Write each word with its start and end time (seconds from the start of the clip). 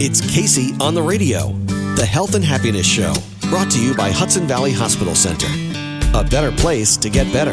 It's 0.00 0.20
Kacey 0.20 0.80
on 0.80 0.94
the 0.94 1.02
radio, 1.02 1.48
the 1.96 2.06
Health 2.06 2.36
and 2.36 2.44
Happiness 2.44 2.86
Show, 2.86 3.12
brought 3.48 3.68
to 3.72 3.82
you 3.82 3.96
by 3.96 4.12
Hudson 4.12 4.46
Valley 4.46 4.70
Hospital 4.70 5.12
Center. 5.12 5.48
A 6.16 6.22
better 6.22 6.52
place 6.52 6.96
to 6.98 7.10
get 7.10 7.32
better. 7.32 7.52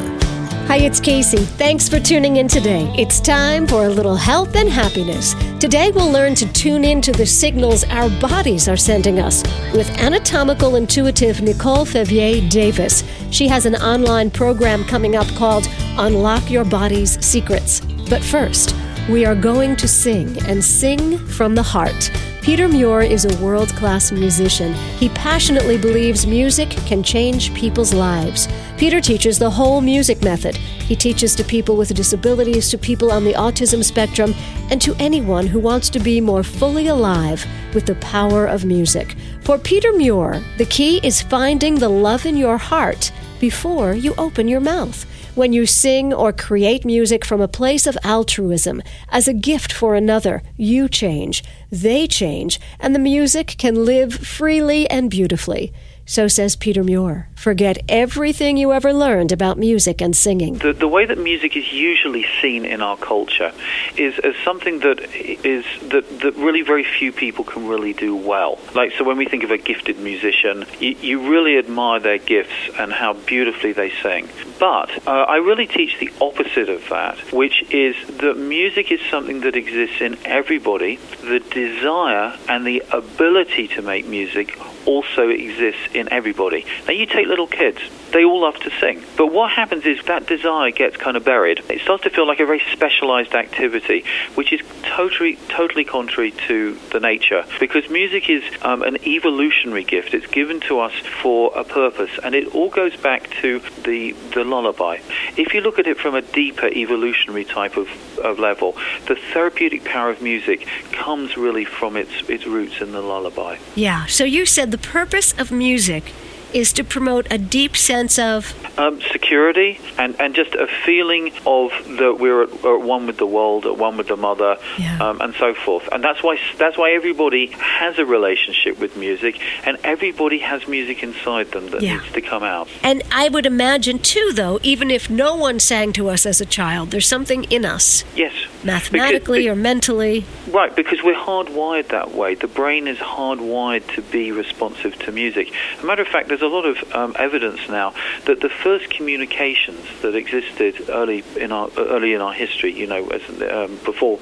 Hi, 0.67 0.77
it's 0.77 0.99
Kacey. 0.99 1.43
Thanks 1.43 1.89
for 1.89 1.99
tuning 1.99 2.35
in 2.35 2.47
today. 2.47 2.93
It's 2.99 3.19
time 3.19 3.65
for 3.65 3.85
a 3.85 3.89
little 3.89 4.15
health 4.15 4.55
and 4.55 4.69
happiness. 4.69 5.33
Today, 5.59 5.89
we'll 5.89 6.11
learn 6.11 6.35
to 6.35 6.53
tune 6.53 6.85
into 6.85 7.11
the 7.11 7.25
signals 7.25 7.83
our 7.85 8.11
bodies 8.21 8.69
are 8.69 8.77
sending 8.77 9.19
us 9.19 9.41
with 9.73 9.89
anatomical 9.97 10.75
intuitive 10.75 11.41
Nicole 11.41 11.83
Fevrier 11.83 12.47
Davis. 12.47 13.03
She 13.31 13.47
has 13.47 13.65
an 13.65 13.75
online 13.77 14.29
program 14.29 14.83
coming 14.83 15.15
up 15.15 15.27
called 15.29 15.67
Unlock 15.97 16.51
Your 16.51 16.63
Body's 16.63 17.19
Secrets. 17.25 17.81
But 18.07 18.21
first, 18.21 18.75
we 19.09 19.25
are 19.25 19.35
going 19.35 19.75
to 19.77 19.87
sing 19.87 20.37
and 20.47 20.63
sing 20.63 21.17
from 21.17 21.55
the 21.55 21.63
heart. 21.63 22.11
Peter 22.45 22.67
Muir 22.67 23.01
is 23.01 23.25
a 23.25 23.43
world 23.43 23.69
class 23.69 24.11
musician. 24.11 24.71
He 24.99 25.09
passionately 25.09 25.79
believes 25.79 26.27
music 26.27 26.69
can 26.69 27.01
change 27.01 27.51
people's 27.55 27.91
lives. 27.91 28.47
Peter 28.77 29.01
teaches 29.01 29.39
the 29.39 29.49
whole 29.49 29.81
music 29.81 30.21
method. 30.21 30.55
He 30.55 30.95
teaches 30.95 31.33
to 31.35 31.43
people 31.43 31.75
with 31.75 31.95
disabilities, 31.95 32.69
to 32.69 32.77
people 32.77 33.11
on 33.11 33.23
the 33.23 33.33
autism 33.33 33.83
spectrum, 33.83 34.35
and 34.69 34.79
to 34.83 34.93
anyone 34.99 35.47
who 35.47 35.59
wants 35.59 35.89
to 35.89 35.99
be 35.99 36.21
more 36.21 36.43
fully 36.43 36.85
alive 36.85 37.43
with 37.73 37.87
the 37.87 37.95
power 37.95 38.45
of 38.45 38.63
music. 38.63 39.15
For 39.41 39.57
Peter 39.57 39.91
Muir, 39.91 40.39
the 40.59 40.67
key 40.67 40.99
is 41.03 41.23
finding 41.23 41.73
the 41.73 41.89
love 41.89 42.27
in 42.27 42.37
your 42.37 42.59
heart 42.59 43.11
before 43.39 43.93
you 43.93 44.13
open 44.17 44.47
your 44.47 44.59
mouth. 44.59 45.05
When 45.35 45.53
you 45.53 45.65
sing 45.65 46.13
or 46.13 46.31
create 46.31 46.85
music 46.85 47.25
from 47.25 47.41
a 47.41 47.47
place 47.47 47.87
of 47.87 47.97
altruism, 48.03 48.81
as 49.09 49.27
a 49.27 49.33
gift 49.33 49.73
for 49.73 49.95
another, 49.95 50.41
you 50.55 50.87
change, 50.87 51.43
they 51.69 52.07
change, 52.07 52.59
and 52.79 52.95
the 52.95 52.99
music 52.99 53.55
can 53.57 53.85
live 53.85 54.13
freely 54.13 54.89
and 54.89 55.09
beautifully. 55.09 55.73
So 56.07 56.27
says 56.27 56.55
Peter 56.55 56.83
Muir. 56.83 57.27
Forget 57.35 57.79
everything 57.89 58.57
you 58.57 58.71
ever 58.73 58.93
learned 58.93 59.31
about 59.31 59.57
music 59.57 60.01
and 60.01 60.15
singing. 60.15 60.59
The, 60.59 60.71
the 60.71 60.87
way 60.87 61.05
that 61.05 61.17
music 61.17 61.57
is 61.57 61.73
usually 61.73 62.25
seen 62.41 62.63
in 62.63 62.81
our 62.81 62.95
culture 62.95 63.51
is 63.97 64.19
as 64.19 64.35
something 64.43 64.79
that 64.79 64.99
is 65.13 65.65
that, 65.89 66.19
that 66.21 66.35
really 66.35 66.61
very 66.61 66.83
few 66.83 67.11
people 67.11 67.43
can 67.43 67.67
really 67.67 67.93
do 67.93 68.15
well. 68.15 68.59
Like 68.75 68.91
so, 68.93 69.03
when 69.03 69.17
we 69.17 69.25
think 69.25 69.43
of 69.43 69.49
a 69.49 69.57
gifted 69.57 69.99
musician, 69.99 70.65
you, 70.79 70.91
you 71.01 71.27
really 71.27 71.57
admire 71.57 71.99
their 71.99 72.19
gifts 72.19 72.53
and 72.77 72.93
how 72.93 73.13
beautifully 73.13 73.73
they 73.73 73.89
sing. 74.03 74.29
But 74.59 75.07
uh, 75.07 75.11
I 75.11 75.37
really 75.37 75.65
teach 75.67 75.97
the 75.99 76.11
opposite 76.21 76.69
of 76.69 76.87
that, 76.89 77.17
which 77.33 77.63
is 77.71 77.95
that 78.17 78.37
music 78.37 78.91
is 78.91 79.01
something 79.09 79.41
that 79.41 79.55
exists 79.55 80.01
in 80.01 80.17
everybody. 80.23 80.97
The 81.21 81.39
desire 81.39 82.37
and 82.47 82.65
the 82.65 82.83
ability 82.91 83.69
to 83.69 83.81
make 83.81 84.05
music 84.05 84.59
also 84.85 85.29
exists 85.29 85.81
in 85.95 86.11
everybody. 86.11 86.65
Now, 86.87 86.93
you 86.93 87.05
take 87.05 87.27
little 87.27 87.47
kids, 87.47 87.79
they 88.11 88.23
all 88.23 88.41
love 88.41 88.57
to 88.57 88.71
sing. 88.79 89.03
But 89.17 89.27
what 89.27 89.51
happens 89.51 89.85
is 89.85 90.03
that 90.05 90.27
desire 90.27 90.71
gets 90.71 90.97
kind 90.97 91.17
of 91.17 91.25
buried. 91.25 91.61
It 91.69 91.81
starts 91.81 92.03
to 92.03 92.09
feel 92.09 92.27
like 92.27 92.39
a 92.39 92.45
very 92.45 92.61
specialized 92.71 93.33
activity, 93.33 94.05
which 94.35 94.53
is 94.53 94.61
totally, 94.83 95.37
totally 95.49 95.83
contrary 95.83 96.31
to 96.47 96.77
the 96.91 96.99
nature. 96.99 97.45
Because 97.59 97.89
music 97.89 98.29
is 98.29 98.43
um, 98.61 98.83
an 98.83 98.97
evolutionary 99.07 99.83
gift. 99.83 100.13
It's 100.13 100.27
given 100.27 100.59
to 100.61 100.79
us 100.79 100.93
for 101.21 101.51
a 101.57 101.63
purpose, 101.63 102.11
and 102.23 102.35
it 102.35 102.53
all 102.53 102.69
goes 102.69 102.95
back 102.95 103.29
to 103.41 103.59
the 103.83 104.11
the 104.33 104.43
lullaby. 104.43 104.99
If 105.37 105.53
you 105.53 105.61
look 105.61 105.79
at 105.79 105.87
it 105.87 105.97
from 105.97 106.15
a 106.15 106.21
deeper 106.21 106.67
evolutionary 106.67 107.45
type 107.45 107.77
of, 107.77 107.87
level, 108.17 108.75
the 109.07 109.15
therapeutic 109.15 109.83
power 109.83 110.09
of 110.09 110.21
music 110.21 110.67
comes 110.91 111.37
really 111.37 111.65
from 111.65 111.95
its 111.97 112.27
its 112.29 112.45
roots 112.45 112.81
in 112.81 112.91
the 112.91 113.01
lullaby. 113.01 113.57
Yeah. 113.75 114.05
So 114.05 114.23
you 114.23 114.45
said 114.45 114.71
the 114.71 114.77
purpose 114.77 115.33
of 115.37 115.51
music 115.51 116.13
is 116.55 116.71
to 116.73 116.83
promote 116.83 117.27
a 117.29 117.37
deep 117.37 117.75
sense 117.75 118.17
of 118.17 118.55
um, 118.79 119.01
security 119.11 119.77
and, 119.97 120.19
and 120.21 120.33
just 120.33 120.55
a 120.55 120.67
feeling 120.85 121.31
of 121.45 121.69
that 121.97 122.17
we're 122.19 122.43
at, 122.43 122.49
at, 122.65 122.81
one 122.81 123.05
with 123.05 123.17
the 123.17 123.25
world, 123.25 123.65
at 123.65 123.77
one 123.77 123.97
with 123.97 124.07
the 124.07 124.15
mother, 124.15 124.57
yeah. 124.77 124.97
um, 125.05 125.19
and 125.19 125.35
so 125.35 125.53
forth. 125.53 125.87
And 125.91 126.01
that's 126.01 126.23
why 126.23 126.39
that's 126.57 126.77
why 126.77 126.91
everybody 126.91 127.47
has 127.47 127.99
a 127.99 128.05
relationship 128.05 128.79
with 128.79 128.95
music, 128.95 129.39
and 129.65 129.77
everybody 129.83 130.39
has 130.39 130.65
music 130.67 131.03
inside 131.03 131.51
them 131.51 131.69
that 131.71 131.81
Yeah. 131.81 131.97
needs 131.97 132.11
to 132.13 132.21
come 132.21 132.43
out. 132.43 132.69
And 132.81 133.03
I 133.11 133.27
would 133.27 133.45
imagine, 133.45 133.99
too, 133.99 134.31
though, 134.33 134.59
even 134.63 134.89
if 134.89 135.09
no 135.09 135.35
one 135.35 135.59
sang 135.59 135.91
to 135.93 136.07
us 136.09 136.25
as 136.25 136.39
a 136.39 136.45
child, 136.45 136.91
there's 136.91 137.07
something 137.07 137.43
in 137.45 137.65
us, 137.65 138.05
Yes, 138.15 138.33
mathematically 138.65 139.43
Because- 139.43 139.57
or 139.57 139.61
mentally. 139.61 140.25
Right, 140.49 140.75
because 140.75 141.01
we're 141.03 141.15
hardwired 141.15 141.87
that 141.89 142.13
way. 142.13 142.35
The 142.35 142.47
brain 142.47 142.87
is 142.87 142.97
hardwired 142.97 143.87
to 143.95 144.01
be 144.01 144.31
responsive 144.31 144.97
to 144.99 145.11
music. 145.11 145.51
As 145.77 145.83
a 145.83 145.85
matter 145.85 146.01
of 146.01 146.07
fact, 146.07 146.27
there's 146.27 146.41
a 146.41 146.47
lot 146.47 146.65
of 146.65 146.77
um, 146.93 147.15
evidence 147.17 147.67
now 147.69 147.93
that 148.25 148.41
the 148.41 148.49
first 148.49 148.89
communications 148.89 149.85
that 150.01 150.15
existed 150.15 150.89
early 150.89 151.23
in 151.37 151.51
our 151.51 151.69
early 151.77 152.13
in 152.13 152.21
our 152.21 152.33
history, 152.33 152.73
you 152.73 152.87
know, 152.87 153.07
as, 153.07 153.21
um, 153.51 153.77
before, 153.85 154.19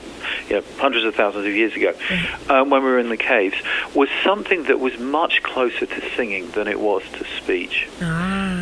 you 0.50 0.58
know, 0.58 0.64
hundreds 0.78 1.06
of 1.06 1.16
thousands 1.16 1.46
of 1.46 1.54
years 1.54 1.76
ago, 1.76 1.94
um, 2.50 2.70
when 2.70 2.84
we 2.84 2.90
were 2.90 3.00
in 3.00 3.10
the 3.10 3.18
caves, 3.18 3.56
was 3.94 4.10
something 4.24 4.64
that 4.64 4.80
was 4.80 4.98
much 5.00 5.42
closer 5.44 5.86
to 5.86 6.02
singing 6.16 6.50
than 6.52 6.68
it 6.68 6.80
was 6.80 7.04
to 7.14 7.26
speech. 7.42 7.88
Ah. 8.02 8.53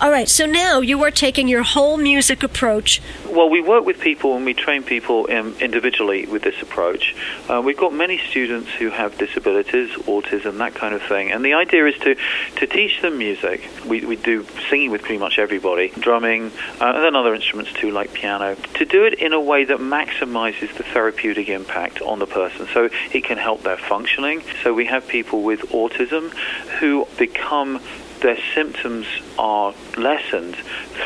All 0.00 0.10
right, 0.10 0.28
so 0.28 0.46
now 0.46 0.80
you 0.80 1.02
are 1.04 1.10
taking 1.10 1.48
your 1.48 1.62
whole 1.62 1.96
music 1.96 2.42
approach. 2.42 3.00
Well, 3.26 3.48
we 3.48 3.60
work 3.60 3.84
with 3.84 4.00
people 4.00 4.36
and 4.36 4.44
we 4.44 4.54
train 4.54 4.82
people 4.82 5.26
um, 5.30 5.54
individually 5.60 6.26
with 6.26 6.42
this 6.42 6.60
approach. 6.62 7.14
Uh, 7.48 7.62
we've 7.64 7.76
got 7.76 7.92
many 7.92 8.18
students 8.18 8.70
who 8.70 8.90
have 8.90 9.16
disabilities, 9.18 9.90
autism, 9.90 10.58
that 10.58 10.74
kind 10.74 10.94
of 10.94 11.02
thing. 11.02 11.30
And 11.30 11.44
the 11.44 11.54
idea 11.54 11.86
is 11.86 11.98
to, 11.98 12.16
to 12.56 12.66
teach 12.66 13.00
them 13.02 13.18
music. 13.18 13.68
We, 13.86 14.04
we 14.04 14.16
do 14.16 14.46
singing 14.68 14.90
with 14.90 15.02
pretty 15.02 15.18
much 15.18 15.38
everybody, 15.38 15.88
drumming, 15.88 16.52
uh, 16.80 16.92
and 16.94 17.04
then 17.04 17.16
other 17.16 17.34
instruments 17.34 17.72
too, 17.72 17.90
like 17.90 18.12
piano, 18.12 18.54
to 18.54 18.84
do 18.84 19.04
it 19.04 19.14
in 19.14 19.32
a 19.32 19.40
way 19.40 19.64
that 19.64 19.78
maximizes 19.78 20.76
the 20.76 20.82
therapeutic 20.82 21.48
impact 21.48 22.00
on 22.00 22.18
the 22.18 22.26
person 22.26 22.68
so 22.72 22.88
it 23.12 23.24
can 23.24 23.38
help 23.38 23.62
their 23.62 23.76
functioning. 23.76 24.42
So 24.62 24.74
we 24.74 24.86
have 24.86 25.06
people 25.06 25.42
with 25.42 25.60
autism 25.70 26.30
who 26.78 27.06
become 27.18 27.80
their 28.20 28.38
symptoms 28.54 29.06
are 29.38 29.74
lessened 29.96 30.54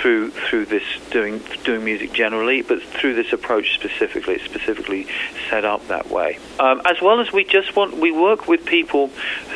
through 0.00 0.30
through 0.30 0.66
this 0.66 0.82
doing 1.10 1.40
doing 1.62 1.84
music 1.84 2.12
generally, 2.12 2.62
but 2.62 2.82
through 2.82 3.14
this 3.14 3.32
approach 3.32 3.74
specifically. 3.74 4.34
It's 4.34 4.44
specifically 4.44 5.06
set 5.48 5.64
up 5.64 5.86
that 5.88 6.10
way. 6.10 6.38
Um, 6.58 6.82
as 6.84 7.00
well 7.00 7.20
as 7.20 7.32
we 7.32 7.44
just 7.44 7.76
want 7.76 7.96
we 7.96 8.10
work 8.10 8.48
with 8.48 8.64
people 8.66 9.08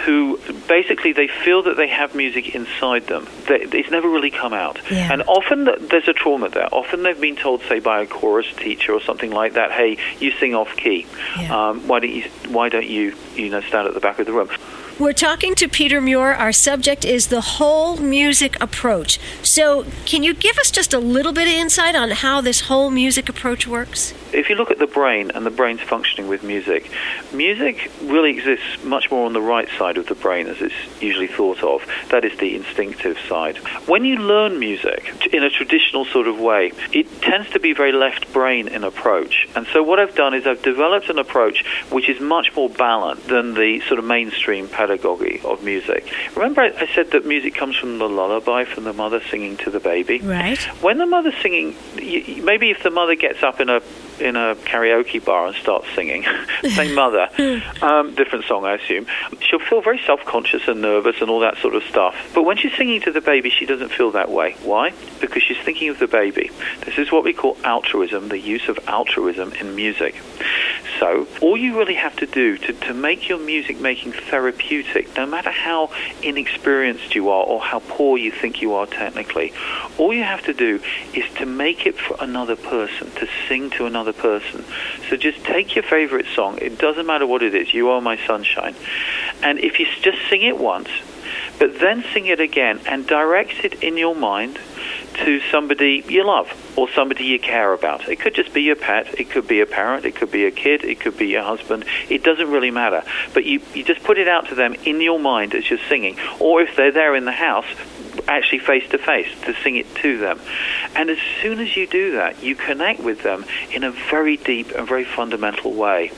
who 0.04 0.38
basically 0.68 1.12
they 1.12 1.26
feel 1.28 1.62
that 1.64 1.76
they 1.76 1.88
have 1.88 2.14
music 2.14 2.54
inside 2.54 3.06
them. 3.08 3.26
They, 3.48 3.56
it's 3.60 3.91
never 3.91 4.08
really 4.08 4.30
come 4.30 4.52
out, 4.52 4.78
Yeah. 4.91 5.12
and 5.12 5.22
often 5.22 5.64
th- 5.66 5.78
there's 5.91 6.08
a 6.08 6.12
trauma 6.12 6.48
there. 6.50 6.68
Often 6.72 7.02
they've 7.02 7.20
been 7.20 7.36
told, 7.36 7.62
say, 7.62 7.80
by 7.80 8.02
a 8.02 8.06
chorus 8.06 8.47
teacher 8.56 8.92
or 8.92 9.00
something 9.00 9.30
like 9.32 9.54
that, 9.54 9.72
"Hey, 9.72 9.98
you 10.20 10.30
sing 10.32 10.54
off 10.54 10.76
key. 10.76 11.06
Yeah. 11.38 11.70
Um, 11.70 11.88
why 11.88 11.98
don't 12.00 12.10
you 12.10 12.24
why 12.48 12.68
don't 12.68 12.86
you 12.88 13.14
you 13.34 13.50
know 13.50 13.60
stand 13.62 13.88
at 13.88 13.94
the 13.94 14.00
back 14.00 14.18
of 14.20 14.26
the 14.26 14.32
room?" 14.32 14.48
We're 14.98 15.12
talking 15.12 15.54
to 15.54 15.69
Peter 15.69 16.00
Muir. 16.00 16.34
Our 16.34 16.50
subject 16.50 17.04
is 17.04 17.28
the 17.28 17.41
whole 17.41 17.98
music 17.98 18.60
approach. 18.60 19.20
So, 19.44 19.86
can 20.04 20.25
you 20.25 20.34
give 20.34 20.59
us 20.59 20.72
just 20.72 20.92
a 20.92 20.98
little 20.98 21.32
bit 21.32 21.47
of 21.47 21.54
insight 21.54 21.94
on 21.94 22.10
how 22.10 22.41
this 22.41 22.62
whole 22.62 22.91
music 22.91 23.28
approach 23.28 23.64
works? 23.64 24.12
If 24.33 24.49
you 24.49 24.56
look 24.56 24.71
at 24.71 24.78
the 24.78 24.87
brain 24.87 25.31
and 25.34 25.44
the 25.44 25.50
brain's 25.50 25.81
functioning 25.81 26.28
with 26.28 26.43
music, 26.43 26.91
music 27.33 27.91
really 28.03 28.31
exists 28.31 28.83
much 28.84 29.11
more 29.11 29.27
on 29.27 29.33
the 29.33 29.41
right 29.41 29.69
side 29.78 29.97
of 29.97 30.06
the 30.06 30.15
brain 30.15 30.47
as 30.47 30.61
it's 30.61 31.03
usually 31.03 31.27
thought 31.27 31.62
of. 31.62 31.83
That 32.11 32.25
is 32.25 32.39
the 32.39 32.55
instinctive 32.55 33.19
side. 33.28 33.59
When 33.87 34.05
you 34.05 34.16
learn 34.16 34.59
music 34.59 35.28
in 35.33 35.43
a 35.43 35.50
traditional 35.50 36.05
sort 36.05 36.28
of 36.28 36.39
way, 36.39 36.72
it 36.93 37.22
tends 37.22 37.50
to 37.50 37.61
be 37.61 37.72
very 37.72 37.93
left 37.93 38.33
brain 38.33 38.69
in 38.69 38.84
approach. 38.84 39.49
And 39.55 39.66
so 39.72 39.83
what 39.83 39.99
I've 39.99 40.15
done 40.15 40.34
is 40.34 40.47
I've 40.47 40.62
developed 40.62 41.09
an 41.09 41.19
approach 41.19 41.65
which 41.91 42.09
is 42.09 42.21
much 42.21 42.54
more 42.54 42.69
balanced 42.69 43.28
than 43.28 43.54
the 43.54 43.81
sort 43.81 43.98
of 43.98 44.04
mainstream 44.04 44.69
pedagogy 44.69 45.41
of 45.45 45.65
music. 45.65 46.13
Remember 46.36 46.63
I 46.63 46.86
said 46.95 47.10
that 47.13 47.27
music 47.27 47.54
comes 47.54 47.77
from 47.77 47.98
the 47.98 48.09
lullaby, 48.09 48.65
from 48.65 48.84
the 48.84 48.92
mother 48.92 49.21
singing 49.31 49.57
to 49.59 49.71
the 49.71 49.81
baby? 49.81 50.19
Right. 50.19 50.59
when 50.83 50.98
the 50.98 51.07
mother's 51.07 51.36
singing, 51.42 51.74
maybe 51.97 52.71
if 52.71 52.83
the 52.83 52.91
mother 52.91 53.15
gets 53.15 53.42
up 53.42 53.60
in 53.60 53.69
a 53.69 53.81
in 54.20 54.36
a 54.36 54.54
karaoke 54.54 55.24
bar 55.24 55.47
and 55.47 55.56
starts 55.56 55.86
singing, 55.94 56.24
same 56.74 56.94
mother, 56.94 57.28
um, 57.82 58.15
different 58.15 58.44
song, 58.44 58.65
I 58.65 58.74
assume, 58.74 59.06
she'll 59.41 59.59
feel 59.59 59.80
very 59.80 60.00
self-conscious 60.06 60.68
and 60.68 60.80
nervous 60.80 61.20
and 61.20 61.30
all 61.30 61.41
that 61.41 61.59
sort 61.59 61.74
of 61.74 61.82
stuff. 61.84 62.15
But 62.34 62.44
when 62.44 62.56
she's 62.56 62.76
singing 62.76 63.00
to 63.03 63.12
the 63.12 63.20
baby, 63.20 63.50
she 63.50 63.66
doesn't 63.66 63.91
feel 63.91 64.10
that 64.12 64.30
way. 64.30 64.56
Why? 64.62 64.92
Because 65.20 65.42
she's 65.42 65.59
thinking 65.59 65.88
of 65.88 65.98
the 65.98 66.06
baby. 66.06 66.50
This 66.84 66.98
is 66.98 67.12
what 67.12 67.24
we 67.24 67.32
call 67.32 67.56
altruism, 67.65 68.28
the 68.28 68.38
use 68.38 68.68
of 68.68 68.78
altruism 68.88 69.53
in 69.54 69.74
music. 69.74 70.16
So, 70.98 71.28
all 71.41 71.56
you 71.56 71.78
really 71.78 71.95
have 71.95 72.16
to 72.16 72.27
do 72.27 72.59
to, 72.59 72.72
to 72.72 72.95
make 72.95 73.28
your 73.28 73.39
music 73.39 73.80
making 73.80 74.12
therapeutic, 74.12 75.16
no 75.16 75.27
matter 75.27 75.50
how 75.50 75.91
inexperienced 76.22 77.15
you 77.15 77.28
are 77.30 77.45
or 77.45 77.60
how 77.60 77.80
poor 77.80 78.18
you 78.18 78.33
think 78.33 78.60
you 78.60 78.74
are 78.74 78.86
technically, 78.86 79.53
all 79.97 80.12
you 80.12 80.24
have 80.24 80.42
to 80.47 80.54
do 80.54 80.80
is 81.15 81.24
to 81.34 81.47
make 81.47 81.86
it 81.86 81.97
for 81.97 82.16
another 82.21 82.56
person, 82.56 83.10
to 83.12 83.28
sing 83.48 83.71
to 83.71 83.86
another 83.86 84.12
person. 84.12 84.65
So 85.09 85.16
just 85.16 85.45
take 85.45 85.77
your 85.77 85.84
favorite 85.84 86.27
song, 86.34 86.59
it 86.60 86.78
doesn't 86.78 87.06
matter 87.06 87.27
what 87.27 87.42
it 87.42 87.54
is, 87.54 87.72
You 87.72 87.91
Are 87.91 88.00
My 88.00 88.16
Sunshine, 88.27 88.74
and 89.42 89.59
if 89.60 89.78
you 89.78 89.86
just 90.03 90.18
sing 90.28 90.42
it 90.42 90.59
once, 90.59 90.89
but 91.59 91.78
then 91.78 92.04
sing 92.12 92.27
it 92.27 92.41
again 92.41 92.80
and 92.86 93.06
direct 93.06 93.65
it 93.65 93.83
in 93.83 93.97
your 93.97 94.15
mind 94.15 94.59
to 95.24 95.41
somebody 95.50 96.04
you 96.09 96.24
love 96.24 96.48
or 96.76 96.88
somebody 96.91 97.24
you 97.24 97.38
care 97.38 97.72
about. 97.72 98.09
It 98.09 98.20
could 98.20 98.34
just 98.34 98.53
be 98.53 98.62
your 98.62 98.76
pet, 98.76 99.18
it 99.18 99.30
could 99.30 99.48
be 99.48 99.60
a 99.60 99.66
parent, 99.66 100.04
it 100.04 100.15
could 100.15 100.30
be 100.30 100.47
a 100.47 100.50
kid, 100.50 100.84
it 100.84 101.00
could 101.00 101.16
be 101.16 101.28
your 101.28 101.42
husband. 101.42 101.84
It 102.09 102.22
doesn't 102.22 102.50
really 102.50 102.70
matter. 102.70 103.03
But 103.34 103.44
you, 103.44 103.60
you 103.74 103.84
just 103.84 104.03
put 104.03 104.18
it 104.18 104.28
out 104.28 104.48
to 104.48 104.54
them 104.54 104.74
in 104.84 105.00
your 105.00 105.18
mind 105.18 105.54
as 105.54 105.68
you're 105.68 105.78
singing. 105.88 106.16
Or 106.41 106.62
if 106.62 106.76
they're 106.76 106.92
there 106.92 107.15
in 107.15 107.24
the 107.24 107.32
house, 107.32 107.66
actually 108.26 108.59
face 108.59 108.88
to 108.91 108.98
face 108.98 109.28
to 109.42 109.54
sing 109.62 109.76
it 109.76 109.92
to 109.97 110.18
them. 110.18 110.41
And 110.94 111.10
as 111.10 111.18
soon 111.41 111.60
as 111.60 111.76
you 111.76 111.86
do 111.86 112.12
that, 112.12 112.42
you 112.42 112.54
connect 112.54 113.00
with 113.00 113.22
them 113.22 113.44
in 113.71 113.84
a 113.84 113.91
very 113.91 114.36
deep 114.36 114.72
and 114.72 114.86
very 114.86 115.04
fundamental 115.04 115.72
way. 115.72 116.12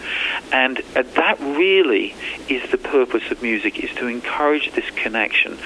And 0.53 0.81
uh, 0.96 1.03
that 1.03 1.38
really 1.41 2.14
is 2.49 2.70
the 2.70 2.79
purpose 2.79 3.31
of 3.31 3.43
music 3.43 3.82
is 3.82 3.91
to 3.96 4.06
encourage 4.06 4.73
this 4.73 4.88
connection. 4.91 5.58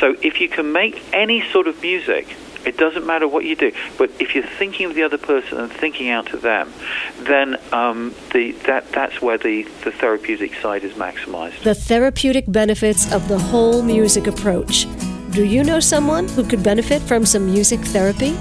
So 0.00 0.16
if 0.22 0.40
you 0.40 0.48
can 0.48 0.72
make 0.72 1.02
any 1.12 1.42
sort 1.50 1.68
of 1.68 1.80
music 1.82 2.36
it 2.66 2.76
doesn't 2.76 3.06
matter 3.06 3.26
what 3.28 3.44
you 3.44 3.56
do, 3.56 3.72
but 3.96 4.10
if 4.18 4.34
you're 4.34 4.44
thinking 4.44 4.86
of 4.86 4.94
the 4.94 5.02
other 5.02 5.18
person 5.18 5.58
and 5.58 5.72
thinking 5.72 6.10
out 6.10 6.26
to 6.26 6.36
them, 6.36 6.72
then 7.20 7.56
um, 7.72 8.14
the, 8.32 8.52
that, 8.66 8.90
that's 8.92 9.22
where 9.22 9.38
the, 9.38 9.62
the 9.84 9.92
therapeutic 9.92 10.54
side 10.56 10.84
is 10.84 10.92
maximized. 10.94 11.62
The 11.62 11.74
therapeutic 11.74 12.44
benefits 12.48 13.10
of 13.12 13.28
the 13.28 13.38
whole 13.38 13.82
music 13.82 14.26
approach. 14.26 14.86
Do 15.30 15.44
you 15.44 15.62
know 15.64 15.80
someone 15.80 16.28
who 16.28 16.44
could 16.44 16.62
benefit 16.62 17.00
from 17.02 17.26
some 17.26 17.46
music 17.46 17.80
therapy? 17.80 18.36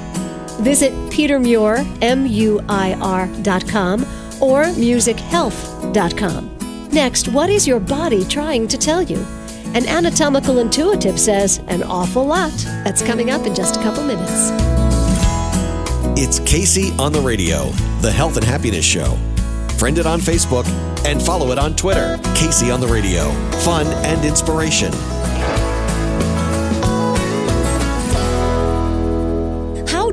Visit 0.61 0.93
Peter 1.11 1.39
Muir, 1.39 1.85
M-U-I-R 2.01 3.27
dot 3.41 3.67
com 3.67 4.03
or 4.41 4.63
musichealth.com. 4.63 6.51
Next, 6.91 7.27
what 7.27 7.49
is 7.49 7.67
your 7.67 7.81
body 7.81 8.23
trying 8.25 8.67
to 8.69 8.77
tell 8.77 9.01
you? 9.01 9.25
An 9.75 9.85
anatomical 9.87 10.59
intuitive 10.59 11.19
says 11.19 11.57
an 11.67 11.83
awful 11.83 12.25
lot. 12.25 12.53
That's 12.85 13.01
coming 13.01 13.29
up 13.29 13.45
in 13.45 13.53
just 13.53 13.75
a 13.75 13.83
couple 13.83 14.05
minutes. 14.05 14.49
It's 16.17 16.39
Kacey 16.39 16.97
on 16.97 17.11
the 17.11 17.19
radio, 17.19 17.65
the 17.99 18.09
health 18.09 18.37
and 18.37 18.45
happiness 18.45 18.85
show. 18.85 19.17
Friend 19.77 19.97
it 19.97 20.05
on 20.05 20.21
Facebook 20.21 20.65
and 21.05 21.21
follow 21.21 21.51
it 21.51 21.59
on 21.59 21.75
Twitter. 21.75 22.15
Kacey 22.35 22.73
on 22.73 22.79
the 22.79 22.87
radio. 22.87 23.29
Fun 23.65 23.85
and 24.05 24.23
inspiration. 24.23 24.93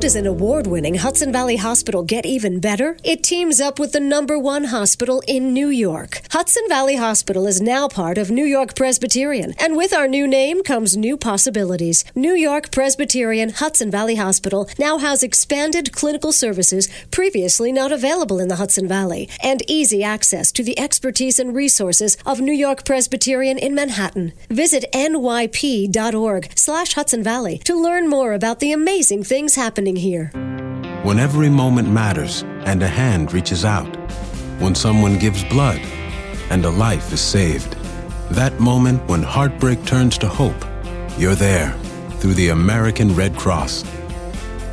Does 0.03 0.17
an 0.17 0.27
award 0.27 0.67
winning 0.67 0.95
Hudson 0.95 1.31
Valley 1.31 1.55
Hospital 1.55 2.03
get 2.03 2.25
even 2.25 2.59
better? 2.59 2.97
It 3.05 3.23
teams 3.23 3.61
up 3.61 3.79
with 3.79 3.93
the 3.93 4.01
number 4.01 4.37
one 4.37 4.65
hospital 4.65 5.23
in 5.29 5.53
New 5.53 5.69
York. 5.69 6.23
Hudson 6.31 6.63
Valley 6.67 6.97
Hospital 6.97 7.47
is 7.47 7.61
now 7.61 7.87
part 7.87 8.17
of 8.17 8.29
New 8.29 8.43
York 8.43 8.75
Presbyterian, 8.75 9.53
and 9.57 9.77
with 9.77 9.93
our 9.93 10.09
new 10.09 10.27
name 10.27 10.61
comes 10.61 10.97
new 10.97 11.15
possibilities. 11.15 12.03
New 12.15 12.33
York 12.33 12.69
Presbyterian 12.69 13.51
Hudson 13.51 13.89
Valley 13.89 14.15
Hospital 14.15 14.67
now 14.77 14.97
has 14.97 15.23
expanded 15.23 15.93
clinical 15.93 16.33
services 16.33 16.89
previously 17.09 17.71
not 17.71 17.93
available 17.93 18.41
in 18.41 18.49
the 18.49 18.57
Hudson 18.57 18.89
Valley, 18.89 19.29
and 19.41 19.63
easy 19.69 20.03
access 20.03 20.51
to 20.51 20.65
the 20.65 20.77
expertise 20.77 21.39
and 21.39 21.55
resources 21.55 22.17
of 22.25 22.41
New 22.41 22.51
York 22.51 22.83
Presbyterian 22.83 23.57
in 23.57 23.73
Manhattan. 23.73 24.33
Visit 24.49 24.83
nyp.org 24.91 26.51
slash 26.57 26.93
Hudson 26.95 27.23
Valley 27.23 27.59
to 27.59 27.73
learn 27.73 28.09
more 28.09 28.33
about 28.33 28.59
the 28.59 28.73
amazing 28.73 29.23
things 29.23 29.55
happening 29.55 29.92
here. 29.95 30.27
When 31.03 31.19
every 31.19 31.49
moment 31.49 31.89
matters 31.89 32.43
and 32.65 32.81
a 32.81 32.87
hand 32.87 33.33
reaches 33.33 33.65
out, 33.65 33.93
when 34.59 34.75
someone 34.75 35.17
gives 35.19 35.43
blood 35.43 35.79
and 36.49 36.63
a 36.65 36.69
life 36.69 37.11
is 37.11 37.21
saved, 37.21 37.73
that 38.31 38.59
moment 38.59 39.05
when 39.07 39.21
heartbreak 39.21 39.83
turns 39.85 40.17
to 40.19 40.27
hope, 40.27 40.55
you're 41.17 41.35
there 41.35 41.71
through 42.19 42.33
the 42.35 42.49
American 42.49 43.13
Red 43.15 43.35
Cross. 43.35 43.83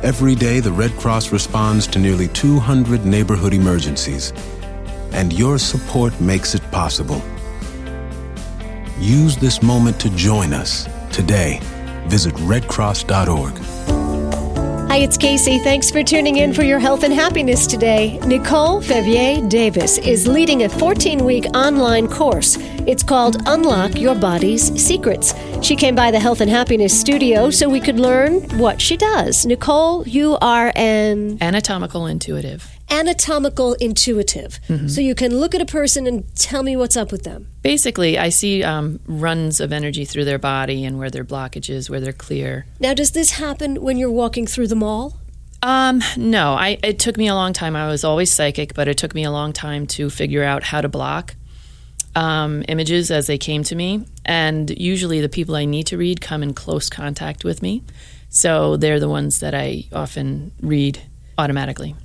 Every 0.03 0.35
day, 0.35 0.59
the 0.61 0.71
Red 0.71 0.91
Cross 0.93 1.31
responds 1.31 1.85
to 1.87 1.99
nearly 1.99 2.27
200 2.29 3.05
neighborhood 3.05 3.53
emergencies, 3.53 4.33
and 5.11 5.31
your 5.33 5.59
support 5.59 6.19
makes 6.19 6.55
it 6.55 6.61
possible. 6.71 7.21
Use 8.99 9.35
this 9.35 9.61
moment 9.61 9.99
to 9.99 10.09
join 10.11 10.53
us 10.53 10.87
today. 11.11 11.59
Visit 12.07 12.33
redcross.org. 12.35 13.53
Hi, 14.91 14.97
it's 14.97 15.17
Kacey. 15.17 15.63
Thanks 15.63 15.89
for 15.89 16.03
tuning 16.03 16.35
in 16.35 16.51
for 16.51 16.63
your 16.63 16.77
health 16.77 17.03
and 17.03 17.13
happiness 17.13 17.65
today. 17.65 18.19
Nicole 18.25 18.81
Fevrier 18.81 19.39
Davis 19.47 19.97
is 19.99 20.27
leading 20.27 20.63
a 20.63 20.69
14 20.69 21.23
week 21.23 21.45
online 21.55 22.09
course. 22.09 22.57
It's 22.85 23.01
called 23.01 23.41
Unlock 23.45 23.97
Your 23.97 24.15
Body's 24.15 24.63
Secrets. 24.85 25.33
She 25.61 25.77
came 25.77 25.95
by 25.95 26.11
the 26.11 26.19
Health 26.19 26.41
and 26.41 26.51
Happiness 26.51 26.99
studio 26.99 27.49
so 27.49 27.69
we 27.69 27.79
could 27.79 28.01
learn 28.01 28.41
what 28.57 28.81
she 28.81 28.97
does. 28.97 29.45
Nicole, 29.45 30.05
you 30.05 30.37
are 30.41 30.73
an 30.75 31.37
anatomical 31.39 32.05
intuitive 32.05 32.80
anatomical 32.91 33.73
intuitive. 33.75 34.59
Mm-hmm. 34.67 34.87
So 34.87 35.01
you 35.01 35.15
can 35.15 35.37
look 35.39 35.55
at 35.55 35.61
a 35.61 35.65
person 35.65 36.05
and 36.05 36.35
tell 36.35 36.61
me 36.61 36.75
what's 36.75 36.97
up 36.97 37.11
with 37.11 37.23
them. 37.23 37.47
Basically, 37.63 38.19
I 38.19 38.29
see 38.29 38.63
um, 38.63 38.99
runs 39.07 39.59
of 39.59 39.71
energy 39.71 40.05
through 40.05 40.25
their 40.25 40.37
body 40.37 40.83
and 40.85 40.99
where 40.99 41.09
their 41.09 41.23
blockage 41.23 41.69
is, 41.69 41.89
where 41.89 41.99
they're 41.99 42.13
clear. 42.13 42.65
Now, 42.79 42.93
does 42.93 43.11
this 43.11 43.31
happen 43.31 43.81
when 43.81 43.97
you're 43.97 44.11
walking 44.11 44.45
through 44.45 44.67
the 44.67 44.75
mall? 44.75 45.17
Um, 45.63 46.01
no, 46.17 46.53
I, 46.53 46.79
it 46.83 46.99
took 46.99 47.17
me 47.17 47.27
a 47.27 47.35
long 47.35 47.53
time. 47.53 47.75
I 47.75 47.87
was 47.87 48.03
always 48.03 48.31
psychic, 48.31 48.73
but 48.73 48.87
it 48.87 48.97
took 48.97 49.13
me 49.13 49.23
a 49.23 49.31
long 49.31 49.53
time 49.53 49.87
to 49.87 50.09
figure 50.09 50.43
out 50.43 50.63
how 50.63 50.81
to 50.81 50.89
block 50.89 51.35
um, 52.15 52.63
images 52.67 53.11
as 53.11 53.27
they 53.27 53.37
came 53.37 53.63
to 53.63 53.75
me. 53.75 54.05
And 54.25 54.69
usually 54.71 55.21
the 55.21 55.29
people 55.29 55.55
I 55.55 55.65
need 55.65 55.87
to 55.87 55.97
read 55.97 56.19
come 56.19 56.43
in 56.43 56.53
close 56.53 56.89
contact 56.89 57.43
with 57.43 57.61
me. 57.61 57.83
So 58.29 58.75
they're 58.77 58.99
the 58.99 59.09
ones 59.09 59.39
that 59.41 59.53
I 59.53 59.85
often 59.93 60.51
read 60.61 60.99
automatically 61.37 61.95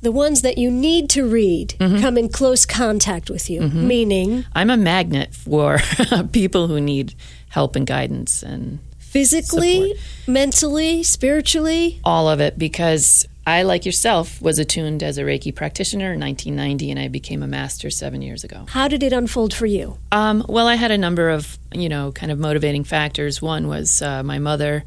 the 0.00 0.12
ones 0.12 0.42
that 0.42 0.58
you 0.58 0.70
need 0.70 1.10
to 1.10 1.26
read 1.26 1.74
mm-hmm. 1.78 2.00
come 2.00 2.16
in 2.16 2.28
close 2.28 2.64
contact 2.64 3.30
with 3.30 3.50
you, 3.50 3.62
mm-hmm. 3.62 3.86
meaning 3.86 4.44
I'm 4.54 4.70
a 4.70 4.76
magnet 4.76 5.34
for 5.34 5.78
people 6.32 6.68
who 6.68 6.80
need 6.80 7.14
help 7.50 7.76
and 7.76 7.86
guidance 7.86 8.42
and 8.42 8.78
physically, 8.98 9.94
support. 9.94 10.28
mentally, 10.28 11.02
spiritually, 11.02 12.00
all 12.04 12.28
of 12.28 12.40
it 12.40 12.58
because 12.58 13.26
I 13.46 13.62
like 13.62 13.86
yourself 13.86 14.42
was 14.42 14.58
attuned 14.58 15.02
as 15.02 15.16
a 15.16 15.22
Reiki 15.22 15.54
practitioner 15.54 16.12
in 16.12 16.20
1990 16.20 16.90
and 16.90 17.00
I 17.00 17.08
became 17.08 17.42
a 17.42 17.46
master 17.46 17.88
7 17.88 18.20
years 18.20 18.44
ago. 18.44 18.66
How 18.68 18.88
did 18.88 19.02
it 19.02 19.14
unfold 19.14 19.54
for 19.54 19.64
you? 19.64 19.96
Um, 20.12 20.44
well, 20.46 20.66
I 20.66 20.74
had 20.74 20.90
a 20.90 20.98
number 20.98 21.30
of, 21.30 21.58
you 21.72 21.88
know, 21.88 22.12
kind 22.12 22.30
of 22.30 22.38
motivating 22.38 22.84
factors. 22.84 23.40
One 23.40 23.66
was 23.66 24.02
uh, 24.02 24.22
my 24.22 24.38
mother 24.38 24.84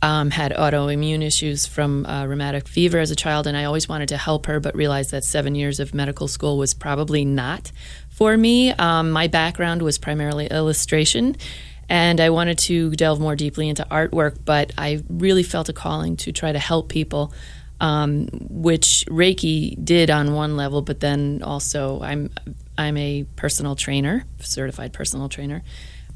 um, 0.00 0.30
had 0.30 0.52
autoimmune 0.52 1.22
issues 1.24 1.66
from 1.66 2.06
uh, 2.06 2.26
rheumatic 2.26 2.68
fever 2.68 2.98
as 2.98 3.10
a 3.10 3.16
child, 3.16 3.46
and 3.46 3.56
I 3.56 3.64
always 3.64 3.88
wanted 3.88 4.10
to 4.10 4.16
help 4.16 4.46
her, 4.46 4.60
but 4.60 4.74
realized 4.74 5.10
that 5.10 5.24
seven 5.24 5.54
years 5.54 5.80
of 5.80 5.92
medical 5.94 6.28
school 6.28 6.56
was 6.56 6.72
probably 6.72 7.24
not 7.24 7.72
for 8.08 8.36
me. 8.36 8.70
Um, 8.72 9.10
my 9.10 9.26
background 9.26 9.82
was 9.82 9.98
primarily 9.98 10.46
illustration, 10.46 11.36
and 11.88 12.20
I 12.20 12.30
wanted 12.30 12.58
to 12.58 12.90
delve 12.92 13.18
more 13.18 13.34
deeply 13.34 13.68
into 13.68 13.86
artwork, 13.90 14.38
but 14.44 14.72
I 14.78 15.02
really 15.08 15.42
felt 15.42 15.68
a 15.68 15.72
calling 15.72 16.16
to 16.18 16.32
try 16.32 16.52
to 16.52 16.58
help 16.58 16.88
people. 16.88 17.32
Um, 17.80 18.26
which 18.50 19.04
Reiki 19.08 19.76
did 19.84 20.10
on 20.10 20.34
one 20.34 20.56
level, 20.56 20.82
but 20.82 20.98
then 20.98 21.44
also 21.44 22.02
I'm 22.02 22.28
I'm 22.76 22.96
a 22.96 23.24
personal 23.36 23.76
trainer, 23.76 24.24
certified 24.40 24.92
personal 24.92 25.28
trainer, 25.28 25.62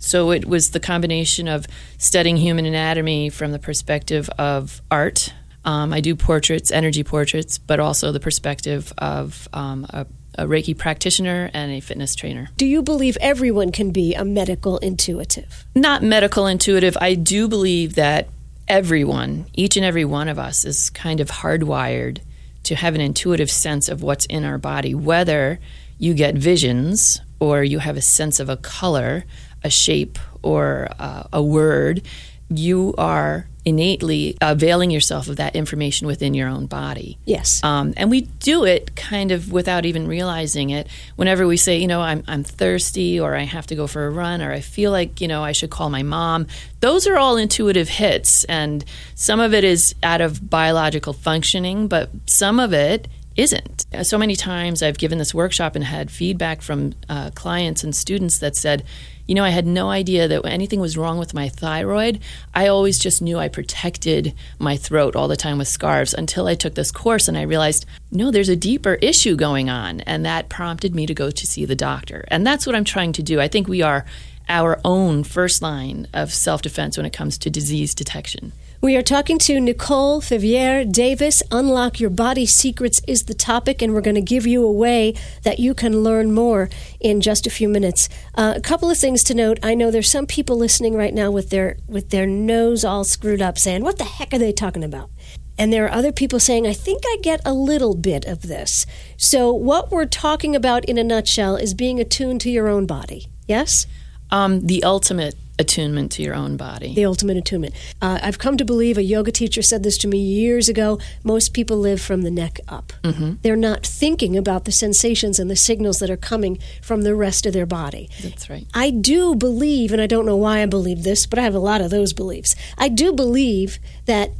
so 0.02 0.32
it 0.32 0.44
was 0.44 0.70
the 0.70 0.80
combination 0.80 1.46
of 1.46 1.66
studying 1.96 2.36
human 2.36 2.66
anatomy 2.66 3.28
from 3.28 3.52
the 3.52 3.58
perspective 3.58 4.28
of 4.30 4.82
art. 4.90 5.32
Um, 5.64 5.92
I 5.92 6.00
do 6.00 6.16
portraits, 6.16 6.72
energy 6.72 7.04
portraits, 7.04 7.56
but 7.56 7.78
also 7.78 8.10
the 8.10 8.18
perspective 8.18 8.92
of 8.98 9.48
um, 9.52 9.86
a, 9.90 10.06
a 10.36 10.46
Reiki 10.46 10.76
practitioner 10.76 11.50
and 11.54 11.70
a 11.70 11.78
fitness 11.78 12.16
trainer. 12.16 12.48
Do 12.56 12.66
you 12.66 12.82
believe 12.82 13.16
everyone 13.20 13.70
can 13.70 13.92
be 13.92 14.12
a 14.14 14.24
medical 14.24 14.78
intuitive? 14.78 15.66
Not 15.76 16.02
medical 16.02 16.48
intuitive. 16.48 16.96
I 17.00 17.14
do 17.14 17.46
believe 17.46 17.94
that 17.94 18.28
everyone, 18.66 19.46
each 19.54 19.76
and 19.76 19.86
every 19.86 20.04
one 20.04 20.28
of 20.28 20.38
us, 20.38 20.64
is 20.64 20.90
kind 20.90 21.20
of 21.20 21.30
hardwired 21.30 22.18
to 22.64 22.74
have 22.74 22.96
an 22.96 23.00
intuitive 23.00 23.52
sense 23.52 23.88
of 23.88 24.02
what's 24.02 24.26
in 24.26 24.44
our 24.44 24.58
body, 24.58 24.96
whether 24.96 25.60
you 25.96 26.12
get 26.12 26.34
visions 26.34 27.20
or 27.38 27.62
you 27.62 27.78
have 27.78 27.96
a 27.96 28.02
sense 28.02 28.40
of 28.40 28.48
a 28.48 28.56
color 28.56 29.24
a 29.64 29.70
shape 29.70 30.18
or 30.42 30.88
uh, 30.98 31.24
a 31.32 31.42
word, 31.42 32.02
you 32.48 32.94
are 32.98 33.46
innately 33.64 34.36
availing 34.40 34.90
yourself 34.90 35.28
of 35.28 35.36
that 35.36 35.54
information 35.54 36.06
within 36.06 36.34
your 36.34 36.48
own 36.48 36.66
body. 36.66 37.16
Yes. 37.24 37.62
Um, 37.62 37.94
and 37.96 38.10
we 38.10 38.22
do 38.22 38.64
it 38.64 38.96
kind 38.96 39.30
of 39.30 39.52
without 39.52 39.86
even 39.86 40.08
realizing 40.08 40.70
it. 40.70 40.88
Whenever 41.14 41.46
we 41.46 41.56
say, 41.56 41.78
you 41.78 41.86
know, 41.86 42.00
I'm, 42.00 42.24
I'm 42.26 42.42
thirsty 42.42 43.20
or 43.20 43.36
I 43.36 43.44
have 43.44 43.68
to 43.68 43.76
go 43.76 43.86
for 43.86 44.06
a 44.06 44.10
run 44.10 44.42
or 44.42 44.52
I 44.52 44.60
feel 44.60 44.90
like, 44.90 45.20
you 45.20 45.28
know, 45.28 45.44
I 45.44 45.52
should 45.52 45.70
call 45.70 45.90
my 45.90 46.02
mom, 46.02 46.48
those 46.80 47.06
are 47.06 47.16
all 47.16 47.36
intuitive 47.36 47.88
hits. 47.88 48.42
And 48.44 48.84
some 49.14 49.38
of 49.38 49.54
it 49.54 49.62
is 49.62 49.94
out 50.02 50.20
of 50.20 50.50
biological 50.50 51.12
functioning, 51.12 51.86
but 51.86 52.10
some 52.26 52.58
of 52.58 52.72
it 52.72 53.06
isn't. 53.36 53.86
So 54.02 54.18
many 54.18 54.34
times 54.34 54.82
I've 54.82 54.98
given 54.98 55.18
this 55.18 55.32
workshop 55.32 55.76
and 55.76 55.84
had 55.84 56.10
feedback 56.10 56.62
from 56.62 56.94
uh, 57.08 57.30
clients 57.30 57.84
and 57.84 57.94
students 57.94 58.38
that 58.38 58.56
said, 58.56 58.84
you 59.26 59.34
know, 59.34 59.44
I 59.44 59.50
had 59.50 59.66
no 59.66 59.90
idea 59.90 60.28
that 60.28 60.44
anything 60.44 60.80
was 60.80 60.96
wrong 60.96 61.18
with 61.18 61.34
my 61.34 61.48
thyroid. 61.48 62.20
I 62.54 62.66
always 62.66 62.98
just 62.98 63.22
knew 63.22 63.38
I 63.38 63.48
protected 63.48 64.34
my 64.58 64.76
throat 64.76 65.14
all 65.14 65.28
the 65.28 65.36
time 65.36 65.58
with 65.58 65.68
scarves 65.68 66.14
until 66.14 66.46
I 66.46 66.54
took 66.54 66.74
this 66.74 66.90
course 66.90 67.28
and 67.28 67.38
I 67.38 67.42
realized, 67.42 67.86
no, 68.10 68.30
there's 68.30 68.48
a 68.48 68.56
deeper 68.56 68.94
issue 68.94 69.36
going 69.36 69.70
on. 69.70 70.00
And 70.00 70.24
that 70.24 70.48
prompted 70.48 70.94
me 70.94 71.06
to 71.06 71.14
go 71.14 71.30
to 71.30 71.46
see 71.46 71.64
the 71.64 71.76
doctor. 71.76 72.24
And 72.28 72.46
that's 72.46 72.66
what 72.66 72.74
I'm 72.74 72.84
trying 72.84 73.12
to 73.12 73.22
do. 73.22 73.40
I 73.40 73.48
think 73.48 73.68
we 73.68 73.82
are 73.82 74.04
our 74.48 74.80
own 74.84 75.24
first 75.24 75.62
line 75.62 76.08
of 76.12 76.32
self 76.32 76.62
defense 76.62 76.96
when 76.96 77.06
it 77.06 77.12
comes 77.12 77.38
to 77.38 77.50
disease 77.50 77.94
detection. 77.94 78.52
We 78.82 78.96
are 78.96 79.02
talking 79.02 79.38
to 79.38 79.60
Nicole 79.60 80.20
Fevrier 80.20 80.84
Davis. 80.84 81.40
Unlock 81.52 82.00
Your 82.00 82.10
Body 82.10 82.44
Secrets 82.44 83.00
is 83.06 83.22
the 83.22 83.32
topic, 83.32 83.80
and 83.80 83.94
we're 83.94 84.00
going 84.00 84.16
to 84.16 84.20
give 84.20 84.44
you 84.44 84.66
a 84.66 84.72
way 84.72 85.14
that 85.44 85.60
you 85.60 85.72
can 85.72 86.02
learn 86.02 86.34
more 86.34 86.68
in 86.98 87.20
just 87.20 87.46
a 87.46 87.50
few 87.50 87.68
minutes. 87.68 88.08
Uh, 88.34 88.54
a 88.56 88.60
couple 88.60 88.90
of 88.90 88.98
things 88.98 89.22
to 89.22 89.34
note. 89.34 89.60
I 89.62 89.76
know 89.76 89.92
there's 89.92 90.10
some 90.10 90.26
people 90.26 90.56
listening 90.56 90.94
right 90.96 91.14
now 91.14 91.30
with 91.30 91.50
their 91.50 91.76
with 91.86 92.10
their 92.10 92.26
nose 92.26 92.84
all 92.84 93.04
screwed 93.04 93.40
up, 93.40 93.56
saying, 93.56 93.84
"What 93.84 93.98
the 93.98 94.04
heck 94.04 94.34
are 94.34 94.38
they 94.38 94.50
talking 94.50 94.82
about?" 94.82 95.10
And 95.56 95.72
there 95.72 95.84
are 95.84 95.92
other 95.92 96.10
people 96.10 96.40
saying, 96.40 96.66
I 96.66 96.72
think 96.72 97.02
I 97.06 97.18
get 97.22 97.40
a 97.44 97.54
little 97.54 97.94
bit 97.94 98.24
of 98.24 98.42
this. 98.42 98.84
So, 99.16 99.52
what 99.52 99.92
we're 99.92 100.06
talking 100.06 100.56
about 100.56 100.84
in 100.86 100.98
a 100.98 101.04
nutshell 101.04 101.54
is 101.54 101.72
being 101.72 102.00
attuned 102.00 102.40
to 102.40 102.50
your 102.50 102.66
own 102.66 102.86
body. 102.86 103.28
Yes? 103.46 103.86
Um, 104.32 104.66
the 104.66 104.82
ultimate 104.82 105.36
attunement 105.58 106.10
to 106.12 106.22
your 106.22 106.34
own 106.34 106.56
body. 106.56 106.94
The 106.94 107.04
ultimate 107.04 107.36
attunement. 107.36 107.74
Uh, 108.00 108.18
I've 108.22 108.38
come 108.38 108.56
to 108.56 108.64
believe 108.64 108.98
a 108.98 109.02
yoga 109.02 109.30
teacher 109.30 109.62
said 109.62 109.82
this 109.82 109.98
to 109.98 110.08
me 110.08 110.18
years 110.18 110.68
ago. 110.68 110.98
Most 111.22 111.52
people 111.52 111.76
live 111.76 112.00
from 112.00 112.22
the 112.22 112.30
neck 112.30 112.58
up. 112.68 112.92
Mm-hmm. 113.02 113.34
They're 113.42 113.56
not 113.56 113.84
thinking 113.84 114.36
about 114.36 114.64
the 114.64 114.72
sensations 114.72 115.38
and 115.38 115.50
the 115.50 115.56
signals 115.56 115.98
that 115.98 116.10
are 116.10 116.16
coming 116.16 116.58
from 116.82 117.02
the 117.02 117.14
rest 117.14 117.46
of 117.46 117.52
their 117.52 117.66
body. 117.66 118.08
That's 118.22 118.48
right. 118.48 118.66
I 118.74 118.90
do 118.90 119.34
believe, 119.34 119.92
and 119.92 120.00
I 120.00 120.06
don't 120.06 120.26
know 120.26 120.36
why 120.36 120.62
I 120.62 120.66
believe 120.66 121.02
this, 121.02 121.26
but 121.26 121.38
I 121.38 121.42
have 121.42 121.54
a 121.54 121.60
lot 121.60 121.80
of 121.80 121.90
those 121.90 122.12
beliefs. 122.12 122.54
I 122.78 122.88
do 122.88 123.12
believe 123.12 123.78
that 124.06 124.30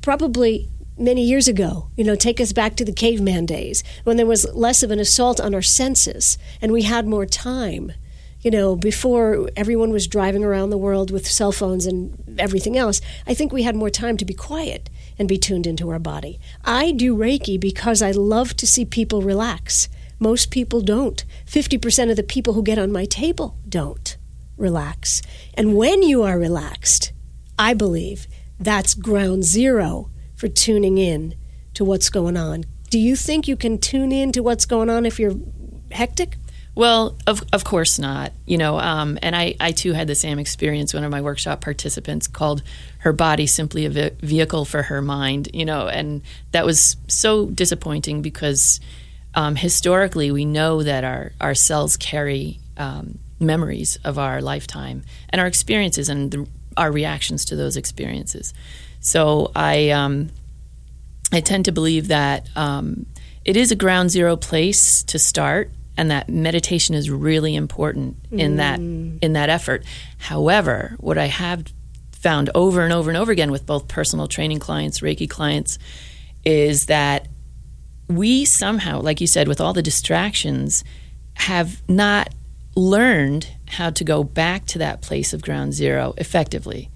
probably 0.00 0.68
many 0.96 1.24
years 1.24 1.48
ago, 1.48 1.88
you 1.96 2.04
know, 2.04 2.14
take 2.14 2.40
us 2.40 2.52
back 2.52 2.76
to 2.76 2.84
the 2.84 2.92
caveman 2.92 3.46
days 3.46 3.82
when 4.04 4.16
there 4.16 4.26
was 4.26 4.46
less 4.54 4.82
of 4.82 4.90
an 4.90 5.00
assault 5.00 5.40
on 5.40 5.54
our 5.54 5.62
senses 5.62 6.38
and 6.60 6.72
we 6.72 6.82
had 6.82 7.06
more 7.06 7.26
time. 7.26 7.92
You 8.42 8.50
know, 8.50 8.74
before 8.74 9.48
everyone 9.56 9.90
was 9.90 10.08
driving 10.08 10.42
around 10.42 10.70
the 10.70 10.78
world 10.78 11.12
with 11.12 11.26
cell 11.28 11.52
phones 11.52 11.86
and 11.86 12.36
everything 12.38 12.76
else, 12.76 13.00
I 13.24 13.34
think 13.34 13.52
we 13.52 13.62
had 13.62 13.76
more 13.76 13.90
time 13.90 14.16
to 14.16 14.24
be 14.24 14.34
quiet 14.34 14.90
and 15.16 15.28
be 15.28 15.38
tuned 15.38 15.66
into 15.66 15.90
our 15.90 16.00
body. 16.00 16.40
I 16.64 16.90
do 16.90 17.16
Reiki 17.16 17.58
because 17.58 18.02
I 18.02 18.10
love 18.10 18.56
to 18.56 18.66
see 18.66 18.84
people 18.84 19.22
relax. 19.22 19.88
Most 20.18 20.50
people 20.50 20.80
don't. 20.80 21.24
50% 21.46 22.10
of 22.10 22.16
the 22.16 22.22
people 22.24 22.54
who 22.54 22.64
get 22.64 22.78
on 22.78 22.90
my 22.90 23.04
table 23.04 23.56
don't 23.68 24.16
relax. 24.56 25.22
And 25.54 25.76
when 25.76 26.02
you 26.02 26.24
are 26.24 26.38
relaxed, 26.38 27.12
I 27.58 27.74
believe 27.74 28.26
that's 28.58 28.94
ground 28.94 29.44
zero 29.44 30.10
for 30.34 30.48
tuning 30.48 30.98
in 30.98 31.36
to 31.74 31.84
what's 31.84 32.10
going 32.10 32.36
on. 32.36 32.64
Do 32.90 32.98
you 32.98 33.14
think 33.14 33.46
you 33.46 33.56
can 33.56 33.78
tune 33.78 34.10
in 34.12 34.32
to 34.32 34.42
what's 34.42 34.66
going 34.66 34.90
on 34.90 35.06
if 35.06 35.18
you're 35.18 35.36
hectic? 35.92 36.36
Well, 36.74 37.18
of, 37.26 37.42
of 37.52 37.64
course 37.64 37.98
not. 37.98 38.32
You 38.46 38.58
know, 38.58 38.78
um, 38.78 39.18
and 39.22 39.36
I, 39.36 39.54
I 39.60 39.72
too 39.72 39.92
had 39.92 40.06
the 40.06 40.14
same 40.14 40.38
experience. 40.38 40.94
One 40.94 41.04
of 41.04 41.10
my 41.10 41.20
workshop 41.20 41.60
participants 41.60 42.26
called 42.26 42.62
her 42.98 43.12
body 43.12 43.46
simply 43.46 43.84
a 43.84 43.90
ve- 43.90 44.10
vehicle 44.20 44.64
for 44.64 44.82
her 44.84 45.02
mind, 45.02 45.48
you 45.52 45.64
know, 45.64 45.88
and 45.88 46.22
that 46.52 46.64
was 46.64 46.96
so 47.08 47.46
disappointing 47.46 48.22
because 48.22 48.80
um, 49.34 49.54
historically 49.56 50.30
we 50.30 50.44
know 50.44 50.82
that 50.82 51.04
our, 51.04 51.32
our 51.40 51.54
cells 51.54 51.96
carry 51.96 52.58
um, 52.76 53.18
memories 53.38 53.98
of 54.04 54.18
our 54.18 54.40
lifetime 54.40 55.02
and 55.28 55.40
our 55.40 55.46
experiences 55.46 56.08
and 56.08 56.30
the, 56.30 56.46
our 56.76 56.90
reactions 56.90 57.44
to 57.46 57.56
those 57.56 57.76
experiences. 57.76 58.54
So 59.00 59.50
I, 59.54 59.90
um, 59.90 60.30
I 61.32 61.40
tend 61.40 61.66
to 61.66 61.72
believe 61.72 62.08
that 62.08 62.48
um, 62.56 63.04
it 63.44 63.56
is 63.56 63.72
a 63.72 63.76
ground 63.76 64.10
zero 64.10 64.36
place 64.36 65.02
to 65.04 65.18
start 65.18 65.70
and 65.96 66.10
that 66.10 66.28
meditation 66.28 66.94
is 66.94 67.10
really 67.10 67.54
important 67.54 68.16
in 68.30 68.56
that 68.56 68.78
in 68.78 69.32
that 69.34 69.50
effort. 69.50 69.84
However, 70.18 70.96
what 70.98 71.18
I 71.18 71.26
have 71.26 71.64
found 72.12 72.50
over 72.54 72.82
and 72.82 72.92
over 72.92 73.10
and 73.10 73.16
over 73.16 73.32
again 73.32 73.50
with 73.50 73.66
both 73.66 73.88
personal 73.88 74.28
training 74.28 74.60
clients, 74.60 75.00
Reiki 75.00 75.28
clients, 75.28 75.78
is 76.44 76.86
that 76.86 77.28
we 78.08 78.44
somehow, 78.44 79.00
like 79.00 79.20
you 79.20 79.26
said, 79.26 79.48
with 79.48 79.60
all 79.60 79.72
the 79.72 79.82
distractions, 79.82 80.84
have 81.34 81.82
not 81.88 82.28
learned 82.74 83.48
how 83.68 83.90
to 83.90 84.04
go 84.04 84.24
back 84.24 84.64
to 84.66 84.78
that 84.78 85.02
place 85.02 85.32
of 85.32 85.42
ground 85.42 85.74
zero 85.74 86.14
effectively. 86.16 86.90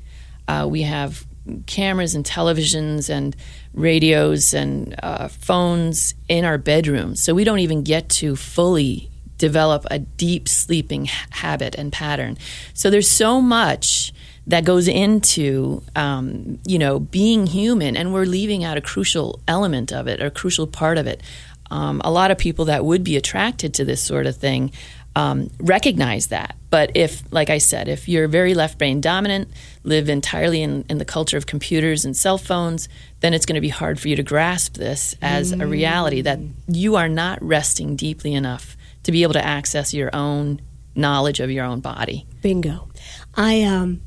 Uh, 0.48 0.66
we 0.70 0.82
have 0.82 1.26
cameras 1.66 2.14
and 2.14 2.24
televisions 2.24 3.08
and 3.08 3.36
radios 3.74 4.54
and 4.54 4.94
uh, 5.02 5.28
phones 5.28 6.14
in 6.28 6.44
our 6.44 6.58
bedrooms. 6.58 7.22
So 7.22 7.34
we 7.34 7.44
don't 7.44 7.60
even 7.60 7.82
get 7.82 8.08
to 8.10 8.36
fully 8.36 9.10
develop 9.38 9.86
a 9.90 9.98
deep 9.98 10.48
sleeping 10.48 11.06
ha- 11.06 11.26
habit 11.30 11.74
and 11.74 11.92
pattern. 11.92 12.38
So 12.74 12.90
there's 12.90 13.08
so 13.08 13.40
much 13.40 14.12
that 14.46 14.64
goes 14.64 14.86
into 14.88 15.82
um, 15.94 16.58
you 16.64 16.78
know 16.78 17.00
being 17.00 17.46
human, 17.46 17.96
and 17.96 18.12
we're 18.12 18.24
leaving 18.26 18.64
out 18.64 18.76
a 18.76 18.80
crucial 18.80 19.40
element 19.48 19.92
of 19.92 20.06
it, 20.06 20.22
or 20.22 20.26
a 20.26 20.30
crucial 20.30 20.66
part 20.66 20.98
of 20.98 21.06
it. 21.06 21.22
Um, 21.68 22.00
a 22.04 22.12
lot 22.12 22.30
of 22.30 22.38
people 22.38 22.66
that 22.66 22.84
would 22.84 23.02
be 23.02 23.16
attracted 23.16 23.74
to 23.74 23.84
this 23.84 24.00
sort 24.00 24.26
of 24.26 24.36
thing 24.36 24.70
um, 25.16 25.50
recognize 25.58 26.26
that. 26.28 26.54
But 26.68 26.92
if, 26.94 27.22
like 27.32 27.48
I 27.48 27.56
said, 27.56 27.88
if 27.88 28.06
you're 28.06 28.28
very 28.28 28.52
left 28.52 28.76
brain 28.76 29.00
dominant, 29.00 29.48
live 29.82 30.10
entirely 30.10 30.62
in, 30.62 30.84
in 30.90 30.98
the 30.98 31.06
culture 31.06 31.38
of 31.38 31.46
computers 31.46 32.04
and 32.04 32.14
cell 32.14 32.36
phones, 32.36 32.88
then 33.20 33.32
it's 33.32 33.46
going 33.46 33.54
to 33.54 33.62
be 33.62 33.70
hard 33.70 33.98
for 33.98 34.08
you 34.08 34.16
to 34.16 34.22
grasp 34.22 34.74
this 34.74 35.16
as 35.22 35.52
a 35.52 35.66
reality 35.66 36.20
that 36.20 36.38
you 36.68 36.96
are 36.96 37.08
not 37.08 37.42
resting 37.42 37.96
deeply 37.96 38.34
enough 38.34 38.76
to 39.04 39.10
be 39.10 39.22
able 39.22 39.32
to 39.32 39.44
access 39.44 39.94
your 39.94 40.14
own 40.14 40.60
knowledge 40.94 41.40
of 41.40 41.50
your 41.50 41.64
own 41.64 41.80
body. 41.80 42.26
Bingo. 42.42 42.90
I 43.34 43.62
um 43.62 44.02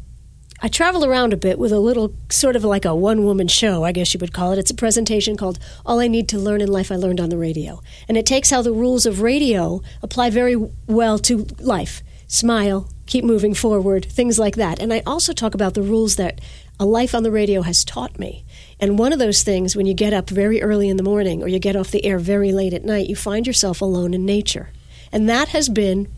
I 0.62 0.68
travel 0.68 1.06
around 1.06 1.32
a 1.32 1.38
bit 1.38 1.58
with 1.58 1.72
a 1.72 1.80
little 1.80 2.14
sort 2.30 2.58
of 2.58 2.66
like 2.66 2.84
a 2.84 2.94
one 2.94 3.24
woman 3.24 3.48
show, 3.48 3.86
I 3.86 3.94
guess 3.94 4.14
you 4.14 4.20
would 4.20 4.34
call 4.34 4.52
it. 4.52 4.60
It's 4.60 4.72
a 4.72 4.76
presentation 4.76 5.38
called 5.38 5.58
All 5.86 6.02
I 6.02 6.08
Need 6.10 6.28
to 6.30 6.38
Learn 6.38 6.60
in 6.60 6.68
Life 6.68 6.92
I 6.92 6.96
Learned 6.96 7.22
on 7.22 7.30
the 7.30 7.38
Radio. 7.38 7.82
And 8.10 8.18
it 8.18 8.26
takes 8.26 8.50
how 8.50 8.62
the 8.62 8.74
rules 8.74 9.06
of 9.06 9.22
radio 9.22 9.82
apply 10.04 10.32
very 10.32 10.58
well 10.86 11.18
to 11.20 11.48
life. 11.60 12.04
Smile, 12.28 12.90
keep 13.06 13.24
moving 13.24 13.54
forward, 13.54 14.04
things 14.04 14.38
like 14.38 14.58
that. 14.58 14.80
And 14.80 14.92
I 14.92 15.02
also 15.06 15.32
talk 15.32 15.54
about 15.54 15.76
the 15.76 15.82
rules 15.82 16.18
that 16.18 16.42
a 16.78 16.86
life 16.86 17.16
on 17.16 17.24
the 17.24 17.32
radio 17.32 17.62
has 17.62 17.86
taught 17.86 18.20
me. 18.20 18.44
And 18.82 19.00
one 19.00 19.14
of 19.14 19.20
those 19.20 19.44
things, 19.44 19.78
when 19.78 19.86
you 19.86 19.94
get 19.94 20.12
up 20.12 20.30
very 20.30 20.62
early 20.62 20.90
in 20.90 20.98
the 20.98 21.04
morning 21.04 21.42
or 21.42 21.48
you 21.48 21.60
get 21.60 21.78
off 21.78 21.92
the 21.92 22.04
air 22.04 22.20
very 22.20 22.52
late 22.52 22.74
at 22.74 22.84
night, 22.84 23.08
you 23.08 23.16
find 23.16 23.48
yourself 23.48 23.80
alone 23.80 24.14
in 24.14 24.26
nature. 24.26 24.72
And 25.10 25.30
that 25.30 25.50
has 25.50 25.70
been 25.70 26.10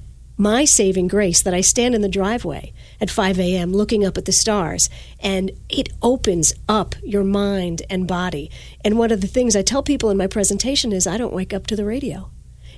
my 0.42 0.66
saving 0.66 1.08
grace 1.08 1.40
that 1.44 1.54
I 1.54 1.62
stand 1.62 1.94
in 1.94 2.02
the 2.02 2.10
driveway 2.10 2.74
at 3.00 3.12
5 3.12 3.40
a.m. 3.40 3.74
looking 3.74 4.04
up 4.04 4.18
at 4.18 4.26
the 4.26 4.32
stars, 4.32 4.90
and 5.20 5.52
it 5.70 5.90
opens 6.02 6.52
up 6.68 6.96
your 7.04 7.24
mind 7.24 7.84
and 7.92 8.08
body. 8.08 8.50
And 8.84 8.98
one 8.98 9.12
of 9.12 9.22
the 9.22 9.28
things 9.28 9.56
I 9.56 9.62
tell 9.62 9.84
people 9.84 10.10
in 10.10 10.18
my 10.18 10.26
presentation 10.26 10.92
is 10.94 11.06
I 11.06 11.18
don't 11.18 11.32
wake 11.32 11.54
up 11.54 11.68
to 11.68 11.76
the 11.76 11.86
radio. 11.86 12.32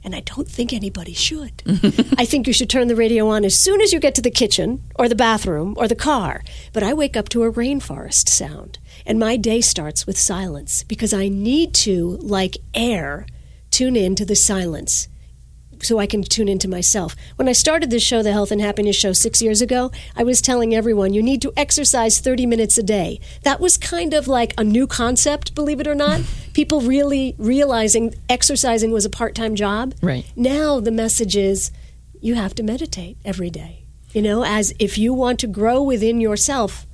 And 0.03 0.13
I 0.13 0.19
don't 0.19 0.49
think 0.49 0.73
anybody 0.73 1.13
should. 1.13 1.63
I 2.17 2.25
think 2.25 2.47
you 2.47 2.51
should 2.51 2.69
turn 2.69 2.89
the 2.89 2.97
radio 2.97 3.29
on 3.29 3.45
as 3.45 3.57
soon 3.57 3.79
as 3.79 3.93
you 3.93 4.01
get 4.01 4.13
to 4.15 4.21
the 4.21 4.29
kitchen 4.29 4.83
or 4.95 5.07
the 5.07 5.15
bathroom 5.15 5.73
or 5.77 5.87
the 5.87 5.95
car. 5.95 6.43
But 6.73 6.83
I 6.83 6.93
wake 6.93 7.15
up 7.15 7.29
to 7.29 7.43
a 7.43 7.51
rainforest 7.53 8.27
sound. 8.27 8.79
And 9.05 9.17
my 9.17 9.37
day 9.37 9.61
starts 9.61 10.05
with 10.05 10.19
silence 10.19 10.83
because 10.83 11.13
I 11.13 11.29
need 11.29 11.73
to, 11.75 12.17
like 12.17 12.57
air, 12.73 13.25
tune 13.71 13.95
in 13.95 14.15
to 14.15 14.25
the 14.25 14.35
silence 14.35 15.07
so 15.83 15.99
I 15.99 16.07
can 16.07 16.23
tune 16.23 16.47
into 16.47 16.67
myself. 16.67 17.15
When 17.35 17.47
I 17.47 17.53
started 17.53 17.89
this 17.89 18.03
show, 18.03 18.23
the 18.23 18.31
Health 18.31 18.51
and 18.51 18.61
Happiness 18.61 18.95
Show, 18.95 19.13
six 19.13 19.41
years 19.41 19.61
ago, 19.61 19.91
I 20.15 20.23
was 20.23 20.41
telling 20.41 20.73
everyone 20.73 21.13
you 21.13 21.21
need 21.21 21.41
to 21.41 21.53
exercise 21.57 22.19
30 22.19 22.45
minutes 22.45 22.77
a 22.77 22.83
day. 22.83 23.19
That 23.43 23.59
was 23.59 23.77
kind 23.77 24.13
of 24.13 24.27
like 24.27 24.53
a 24.57 24.63
new 24.63 24.87
concept, 24.87 25.55
believe 25.55 25.79
it 25.79 25.87
or 25.87 25.95
not. 25.95 26.21
People 26.53 26.81
really 26.81 27.35
realizing 27.37 28.13
exercising 28.29 28.91
was 28.91 29.05
a 29.05 29.09
part 29.09 29.35
time 29.35 29.55
job. 29.55 29.95
Right. 30.01 30.25
Now 30.35 30.79
the 30.79 30.91
message 30.91 31.35
is 31.35 31.71
you 32.21 32.35
have 32.35 32.55
to 32.55 32.63
meditate 32.63 33.17
every 33.25 33.49
day. 33.49 33.85
You 34.13 34.21
know, 34.21 34.45
as 34.45 34.73
if 34.77 34.97
you 34.97 35.13
want 35.13 35.39
to 35.39 35.47
grow 35.47 35.81
within 35.81 36.21
yourself, 36.21 36.85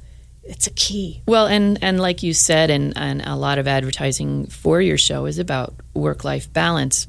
it's 0.44 0.68
a 0.68 0.72
key. 0.72 1.22
Well, 1.28 1.48
and 1.48 1.78
and 1.82 2.00
like 2.00 2.24
you 2.24 2.34
said, 2.34 2.70
and 2.70 2.94
and 2.96 3.22
a 3.26 3.36
lot 3.36 3.60
of 3.60 3.68
advertising 3.68 4.48
for 4.48 4.82
your 4.82 4.98
show 4.98 5.26
is 5.26 5.38
about 5.38 5.76
work 5.94 6.24
life 6.24 6.52
balance 6.52 7.08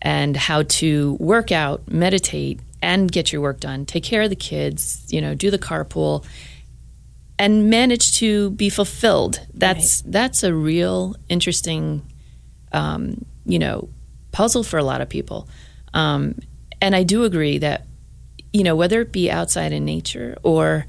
and 0.00 0.36
how 0.36 0.62
to 0.62 1.16
work 1.20 1.52
out, 1.52 1.90
meditate, 1.90 2.60
and 2.80 3.10
get 3.10 3.32
your 3.32 3.42
work 3.42 3.60
done. 3.60 3.84
Take 3.84 4.04
care 4.04 4.22
of 4.22 4.30
the 4.30 4.36
kids. 4.36 5.04
You 5.08 5.20
know, 5.20 5.34
do 5.34 5.50
the 5.50 5.58
carpool, 5.58 6.24
and 7.38 7.70
manage 7.70 8.18
to 8.18 8.50
be 8.50 8.68
fulfilled. 8.68 9.40
That's 9.54 10.02
right. 10.02 10.12
that's 10.12 10.42
a 10.42 10.52
real 10.54 11.16
interesting, 11.28 12.02
um, 12.72 13.24
you 13.44 13.58
know, 13.58 13.88
puzzle 14.32 14.62
for 14.62 14.78
a 14.78 14.84
lot 14.84 15.00
of 15.00 15.08
people. 15.08 15.48
Um, 15.94 16.36
and 16.80 16.94
I 16.94 17.02
do 17.02 17.24
agree 17.24 17.58
that, 17.58 17.86
you 18.52 18.62
know, 18.62 18.76
whether 18.76 19.00
it 19.00 19.12
be 19.12 19.30
outside 19.30 19.72
in 19.72 19.84
nature 19.84 20.36
or 20.42 20.86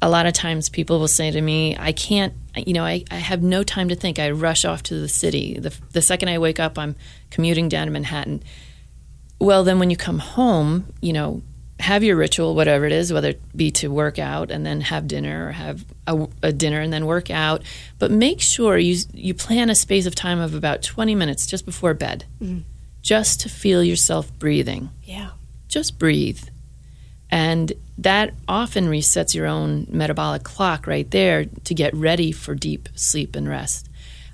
a 0.00 0.08
lot 0.08 0.26
of 0.26 0.34
times 0.34 0.68
people 0.68 0.98
will 0.98 1.08
say 1.08 1.30
to 1.30 1.40
me, 1.40 1.76
I 1.78 1.92
can't, 1.92 2.34
you 2.56 2.72
know, 2.72 2.84
I, 2.84 3.04
I 3.10 3.16
have 3.16 3.42
no 3.42 3.62
time 3.62 3.88
to 3.88 3.94
think. 3.94 4.18
I 4.18 4.30
rush 4.30 4.64
off 4.64 4.82
to 4.84 5.00
the 5.00 5.08
city. 5.08 5.58
The, 5.58 5.74
the 5.92 6.02
second 6.02 6.28
I 6.28 6.38
wake 6.38 6.60
up, 6.60 6.78
I'm 6.78 6.96
commuting 7.30 7.68
down 7.68 7.86
to 7.86 7.92
Manhattan. 7.92 8.42
Well, 9.38 9.64
then 9.64 9.78
when 9.78 9.90
you 9.90 9.96
come 9.96 10.18
home, 10.18 10.92
you 11.00 11.12
know, 11.12 11.42
have 11.80 12.04
your 12.04 12.16
ritual, 12.16 12.54
whatever 12.54 12.86
it 12.86 12.92
is, 12.92 13.12
whether 13.12 13.30
it 13.30 13.56
be 13.56 13.70
to 13.72 13.88
work 13.88 14.18
out 14.18 14.50
and 14.50 14.64
then 14.64 14.80
have 14.80 15.08
dinner 15.08 15.48
or 15.48 15.52
have 15.52 15.84
a, 16.06 16.28
a, 16.42 16.52
dinner 16.52 16.80
and 16.80 16.92
then 16.92 17.06
work 17.06 17.28
out. 17.28 17.62
But 17.98 18.12
make 18.12 18.40
sure 18.40 18.78
you, 18.78 18.96
you 19.12 19.34
plan 19.34 19.68
a 19.68 19.74
space 19.74 20.06
of 20.06 20.14
time 20.14 20.38
of 20.38 20.54
about 20.54 20.82
20 20.82 21.14
minutes 21.16 21.46
just 21.46 21.66
before 21.66 21.92
bed, 21.92 22.24
mm. 22.40 22.62
just 23.02 23.40
to 23.40 23.48
feel 23.48 23.82
yourself 23.82 24.32
breathing. 24.38 24.90
Yeah. 25.02 25.30
Just 25.66 25.98
breathe. 25.98 26.44
And 27.32 27.72
that 27.96 28.34
often 28.46 28.88
resets 28.88 29.34
your 29.34 29.46
own 29.46 29.86
metabolic 29.88 30.44
clock 30.44 30.86
right 30.86 31.10
there 31.10 31.46
to 31.46 31.74
get 31.74 31.94
ready 31.94 32.30
for 32.30 32.54
deep 32.54 32.90
sleep 32.94 33.34
and 33.34 33.48
rest. 33.48 33.88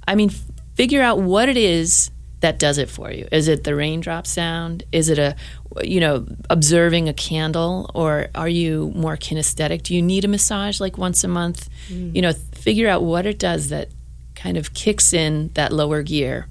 I 0.06 0.16
mean, 0.16 0.30
figure 0.74 1.00
out 1.00 1.20
what 1.20 1.48
it 1.48 1.56
is 1.56 2.10
that 2.40 2.58
does 2.58 2.76
it 2.76 2.90
for 2.90 3.10
you. 3.10 3.28
Is 3.30 3.46
it 3.46 3.64
the 3.64 3.74
raindrop 3.74 4.26
sound? 4.26 4.82
Is 4.90 5.08
it 5.08 5.18
a, 5.18 5.36
you 5.82 6.00
know, 6.00 6.26
observing 6.50 7.08
a 7.08 7.12
candle? 7.12 7.90
Or 7.94 8.28
are 8.34 8.48
you 8.48 8.92
more 8.94 9.16
kinesthetic? 9.16 9.84
Do 9.84 9.94
you 9.94 10.02
need 10.02 10.24
a 10.24 10.28
massage 10.28 10.80
like 10.80 10.98
once 10.98 11.22
a 11.22 11.28
month? 11.28 11.68
Mm. 11.88 12.14
You 12.14 12.22
know, 12.22 12.32
figure 12.32 12.88
out 12.88 13.02
what 13.04 13.26
it 13.26 13.38
does 13.38 13.68
that 13.68 13.90
kind 14.34 14.56
of 14.56 14.74
kicks 14.74 15.12
in 15.12 15.50
that 15.54 15.72
lower 15.72 16.02
gear. 16.02 16.46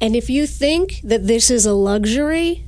And 0.00 0.16
if 0.16 0.28
you 0.30 0.48
think 0.48 1.00
that 1.04 1.28
this 1.28 1.48
is 1.50 1.64
a 1.64 1.72
luxury, 1.72 2.66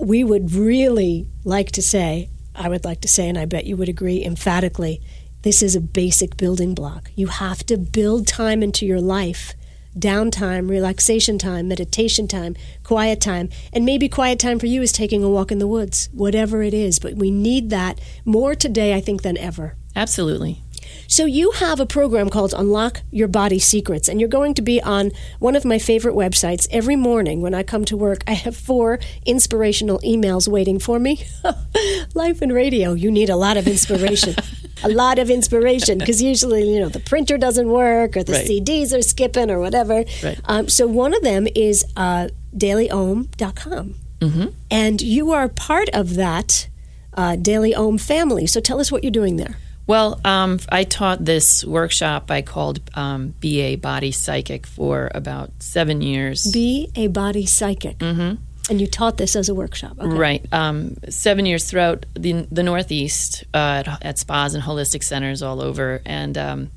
we 0.00 0.24
would 0.24 0.52
really 0.52 1.28
like 1.44 1.70
to 1.72 1.82
say, 1.82 2.30
I 2.54 2.68
would 2.68 2.84
like 2.84 3.00
to 3.02 3.08
say, 3.08 3.28
and 3.28 3.38
I 3.38 3.44
bet 3.44 3.66
you 3.66 3.76
would 3.76 3.88
agree 3.88 4.24
emphatically, 4.24 5.00
this 5.42 5.62
is 5.62 5.76
a 5.76 5.80
basic 5.80 6.36
building 6.36 6.74
block. 6.74 7.10
You 7.14 7.28
have 7.28 7.64
to 7.66 7.76
build 7.76 8.26
time 8.26 8.62
into 8.62 8.86
your 8.86 9.00
life 9.00 9.54
downtime, 9.98 10.68
relaxation 10.68 11.38
time, 11.38 11.68
meditation 11.68 12.28
time, 12.28 12.54
quiet 12.82 13.20
time. 13.20 13.48
And 13.72 13.84
maybe 13.84 14.08
quiet 14.08 14.38
time 14.38 14.58
for 14.58 14.66
you 14.66 14.82
is 14.82 14.92
taking 14.92 15.24
a 15.24 15.30
walk 15.30 15.50
in 15.50 15.58
the 15.58 15.66
woods, 15.66 16.08
whatever 16.12 16.62
it 16.62 16.74
is. 16.74 16.98
But 16.98 17.14
we 17.14 17.30
need 17.30 17.70
that 17.70 18.00
more 18.24 18.54
today, 18.54 18.94
I 18.94 19.00
think, 19.00 19.22
than 19.22 19.38
ever. 19.38 19.76
Absolutely. 19.94 20.60
So 21.08 21.24
you 21.24 21.52
have 21.52 21.80
a 21.80 21.86
program 21.86 22.28
called 22.28 22.54
Unlock 22.56 23.02
Your 23.10 23.28
Body 23.28 23.58
Secrets, 23.58 24.08
and 24.08 24.20
you're 24.20 24.28
going 24.28 24.54
to 24.54 24.62
be 24.62 24.80
on 24.82 25.12
one 25.38 25.56
of 25.56 25.64
my 25.64 25.78
favorite 25.78 26.14
websites 26.14 26.66
every 26.70 26.96
morning 26.96 27.40
when 27.40 27.54
I 27.54 27.62
come 27.62 27.84
to 27.86 27.96
work. 27.96 28.22
I 28.26 28.32
have 28.32 28.56
four 28.56 28.98
inspirational 29.24 29.98
emails 30.00 30.48
waiting 30.48 30.78
for 30.78 30.98
me. 30.98 31.24
Life 32.14 32.42
and 32.42 32.52
radio, 32.52 32.92
you 32.92 33.10
need 33.10 33.30
a 33.30 33.36
lot 33.36 33.56
of 33.56 33.66
inspiration. 33.66 34.34
a 34.82 34.88
lot 34.90 35.18
of 35.18 35.30
inspiration 35.30 35.98
because 35.98 36.22
usually, 36.22 36.72
you 36.72 36.80
know, 36.80 36.88
the 36.88 37.00
printer 37.00 37.38
doesn't 37.38 37.68
work 37.68 38.16
or 38.16 38.22
the 38.22 38.32
right. 38.32 38.46
CDs 38.46 38.96
are 38.96 39.02
skipping 39.02 39.50
or 39.50 39.60
whatever. 39.60 40.04
Right. 40.22 40.40
Um, 40.44 40.68
so 40.68 40.86
one 40.86 41.14
of 41.14 41.22
them 41.22 41.46
is 41.54 41.84
uh, 41.96 42.28
dailyom.com. 42.56 43.94
Mm-hmm. 44.20 44.46
And 44.70 45.02
you 45.02 45.32
are 45.32 45.48
part 45.48 45.88
of 45.90 46.14
that 46.14 46.68
uh, 47.14 47.36
Daily 47.36 47.74
Om 47.74 47.98
family. 47.98 48.46
So 48.46 48.60
tell 48.60 48.80
us 48.80 48.92
what 48.92 49.02
you're 49.02 49.10
doing 49.10 49.36
there. 49.36 49.56
Well, 49.86 50.20
um, 50.24 50.58
I 50.68 50.84
taught 50.84 51.24
this 51.24 51.64
workshop 51.64 52.30
I 52.30 52.42
called 52.42 52.80
um, 52.94 53.34
Be 53.38 53.60
a 53.60 53.76
Body 53.76 54.10
Psychic 54.10 54.66
for 54.66 55.10
about 55.14 55.50
seven 55.60 56.02
years. 56.02 56.50
Be 56.50 56.90
a 56.96 57.06
Body 57.06 57.46
Psychic. 57.46 57.98
Mm-hmm. 57.98 58.42
And 58.68 58.80
you 58.80 58.88
taught 58.88 59.16
this 59.16 59.36
as 59.36 59.48
a 59.48 59.54
workshop, 59.54 59.96
okay. 60.00 60.08
right? 60.08 60.44
Um, 60.52 60.96
seven 61.08 61.46
years 61.46 61.70
throughout 61.70 62.04
the, 62.14 62.48
the 62.50 62.64
Northeast 62.64 63.44
uh, 63.54 63.84
at, 63.86 64.04
at, 64.04 64.18
spas 64.18 64.54
and 64.54 64.64
holistic 64.64 65.04
centers 65.04 65.40
all 65.40 65.62
over, 65.62 66.02
and 66.04 66.36
um, 66.36 66.70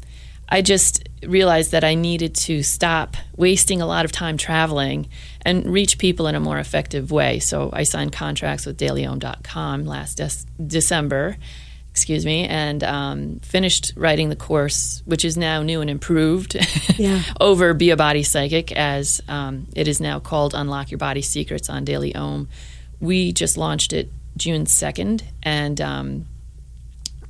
I 0.48 0.62
just 0.62 1.10
realized 1.24 1.72
that 1.72 1.84
I 1.84 1.96
needed 1.96 2.36
to 2.36 2.62
stop 2.62 3.18
wasting 3.36 3.82
a 3.82 3.88
lot 3.88 4.06
of 4.06 4.12
time 4.12 4.38
traveling 4.38 5.10
and 5.42 5.66
reach 5.66 5.98
people 5.98 6.28
in 6.28 6.36
a 6.36 6.40
more 6.40 6.60
effective 6.60 7.12
way. 7.12 7.40
So 7.40 7.72
I 7.74 7.84
signed 7.84 8.12
contracts 8.12 8.68
with 8.68 8.78
DailyOM.com 8.78 9.86
last 9.86 10.18
de- 10.18 10.64
December 10.68 11.38
excuse 11.92 12.26
me, 12.26 12.46
and 12.46 12.84
um, 12.84 13.40
finished 13.40 13.94
writing 13.96 14.30
the 14.30 14.36
course, 14.36 15.02
which 15.06 15.26
is 15.26 15.38
now 15.38 15.62
new 15.64 15.82
and 15.82 15.90
improved 15.90 16.56
yeah. 16.98 17.22
over 17.40 17.74
Be 17.74 17.90
a 17.90 17.98
Body 17.98 18.24
Psychic, 18.24 18.72
as 18.72 19.22
um, 19.28 19.68
it 19.76 19.88
is 19.88 20.00
now 20.00 20.20
called 20.20 20.54
Unlock 20.54 20.92
Your 20.92 20.98
Body 20.98 21.22
Secrets 21.22 21.70
on 21.70 21.84
Daily 21.84 22.16
Om. 22.16 22.48
We 23.00 23.32
just 23.34 23.58
launched 23.58 23.94
it 23.94 24.10
June 24.38 24.66
2nd, 24.66 25.24
and 25.44 25.82
um, 25.82 26.26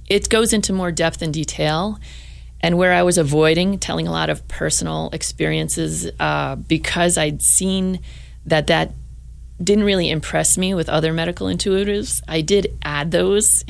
it 0.07 0.29
goes 0.29 0.53
into 0.53 0.73
more 0.73 0.91
depth 0.91 1.21
and 1.21 1.33
detail. 1.33 1.99
And 2.61 2.77
where 2.77 2.91
I 2.91 3.03
was 3.03 3.17
avoiding 3.17 3.79
telling 3.79 4.05
a 4.05 4.11
lot 4.11 4.29
of 4.29 4.45
personal 4.49 5.09
experiences 5.13 6.11
uh, 6.19 6.57
because 6.57 7.17
I'd 7.17 7.41
seen 7.41 8.01
that 8.45 8.67
that 8.67 8.91
didn't 9.63 9.83
really 9.83 10.09
impress 10.09 10.57
me 10.57 10.73
with 10.73 10.89
other 10.89 11.13
medical 11.13 11.47
intuitives. 11.47 12.21
I 12.27 12.41
did 12.41 12.77
add 12.81 13.11
those 13.11 13.65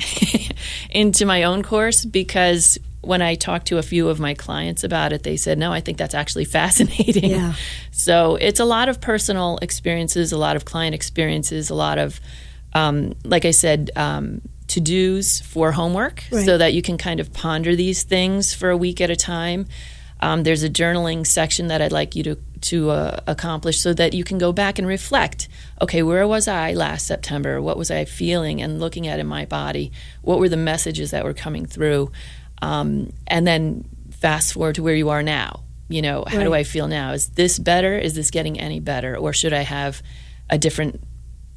into 0.90 1.26
my 1.26 1.42
own 1.42 1.62
course 1.62 2.04
because 2.04 2.78
when 3.02 3.22
I 3.22 3.34
talked 3.34 3.66
to 3.68 3.78
a 3.78 3.82
few 3.82 4.08
of 4.08 4.20
my 4.20 4.34
clients 4.34 4.84
about 4.84 5.12
it, 5.12 5.22
they 5.22 5.36
said, 5.36 5.58
no, 5.58 5.72
I 5.72 5.80
think 5.80 5.98
that's 5.98 6.14
actually 6.14 6.44
fascinating. 6.60 7.30
Yeah. 7.30 7.54
So 7.90 8.36
it's 8.36 8.60
a 8.60 8.64
lot 8.64 8.88
of 8.88 9.00
personal 9.00 9.58
experiences, 9.62 10.32
a 10.32 10.38
lot 10.38 10.56
of 10.56 10.64
client 10.64 10.94
experiences, 10.94 11.70
a 11.70 11.74
lot 11.74 11.98
of, 11.98 12.20
um, 12.74 13.14
like 13.24 13.44
I 13.44 13.50
said, 13.50 13.90
um, 13.96 14.42
to 14.68 14.80
dos 14.80 15.40
for 15.40 15.72
homework 15.72 16.22
right. 16.30 16.44
so 16.44 16.56
that 16.56 16.72
you 16.74 16.82
can 16.82 16.96
kind 16.96 17.18
of 17.18 17.32
ponder 17.32 17.74
these 17.74 18.04
things 18.04 18.54
for 18.54 18.70
a 18.70 18.76
week 18.76 19.00
at 19.00 19.10
a 19.10 19.16
time. 19.16 19.66
Um, 20.20 20.44
there's 20.44 20.62
a 20.62 20.70
journaling 20.70 21.26
section 21.26 21.68
that 21.68 21.82
I'd 21.82 21.92
like 21.92 22.14
you 22.14 22.22
to 22.24 22.38
to 22.62 22.90
uh, 22.90 23.20
accomplish 23.26 23.80
so 23.80 23.92
that 23.94 24.12
you 24.12 24.24
can 24.24 24.38
go 24.38 24.52
back 24.52 24.78
and 24.78 24.86
reflect 24.86 25.48
okay 25.80 26.02
where 26.02 26.26
was 26.26 26.46
i 26.46 26.72
last 26.72 27.06
september? 27.06 27.60
What 27.60 27.76
was 27.76 27.90
i 27.90 28.04
feeling? 28.04 28.60
And 28.60 28.80
looking 28.80 29.06
at 29.06 29.18
in 29.18 29.26
my 29.26 29.46
body 29.46 29.92
what 30.22 30.38
were 30.38 30.48
the 30.48 30.56
messages 30.56 31.10
that 31.10 31.24
were 31.24 31.34
coming 31.34 31.66
through? 31.66 32.10
Um, 32.62 33.12
and 33.26 33.46
then 33.46 33.88
fast 34.10 34.52
forward 34.52 34.74
to 34.74 34.82
where 34.82 34.94
you 34.94 35.08
are 35.08 35.22
now. 35.22 35.64
You 35.88 36.02
know 36.02 36.24
how 36.26 36.38
right. 36.38 36.44
do 36.44 36.54
i 36.54 36.64
feel 36.64 36.88
now? 36.88 37.12
Is 37.12 37.28
this 37.30 37.58
better? 37.58 37.96
Is 37.98 38.14
this 38.14 38.30
getting 38.30 38.60
any 38.60 38.80
better? 38.80 39.16
Or 39.16 39.32
should 39.32 39.52
i 39.52 39.62
have 39.62 40.02
a 40.48 40.58
different 40.58 41.02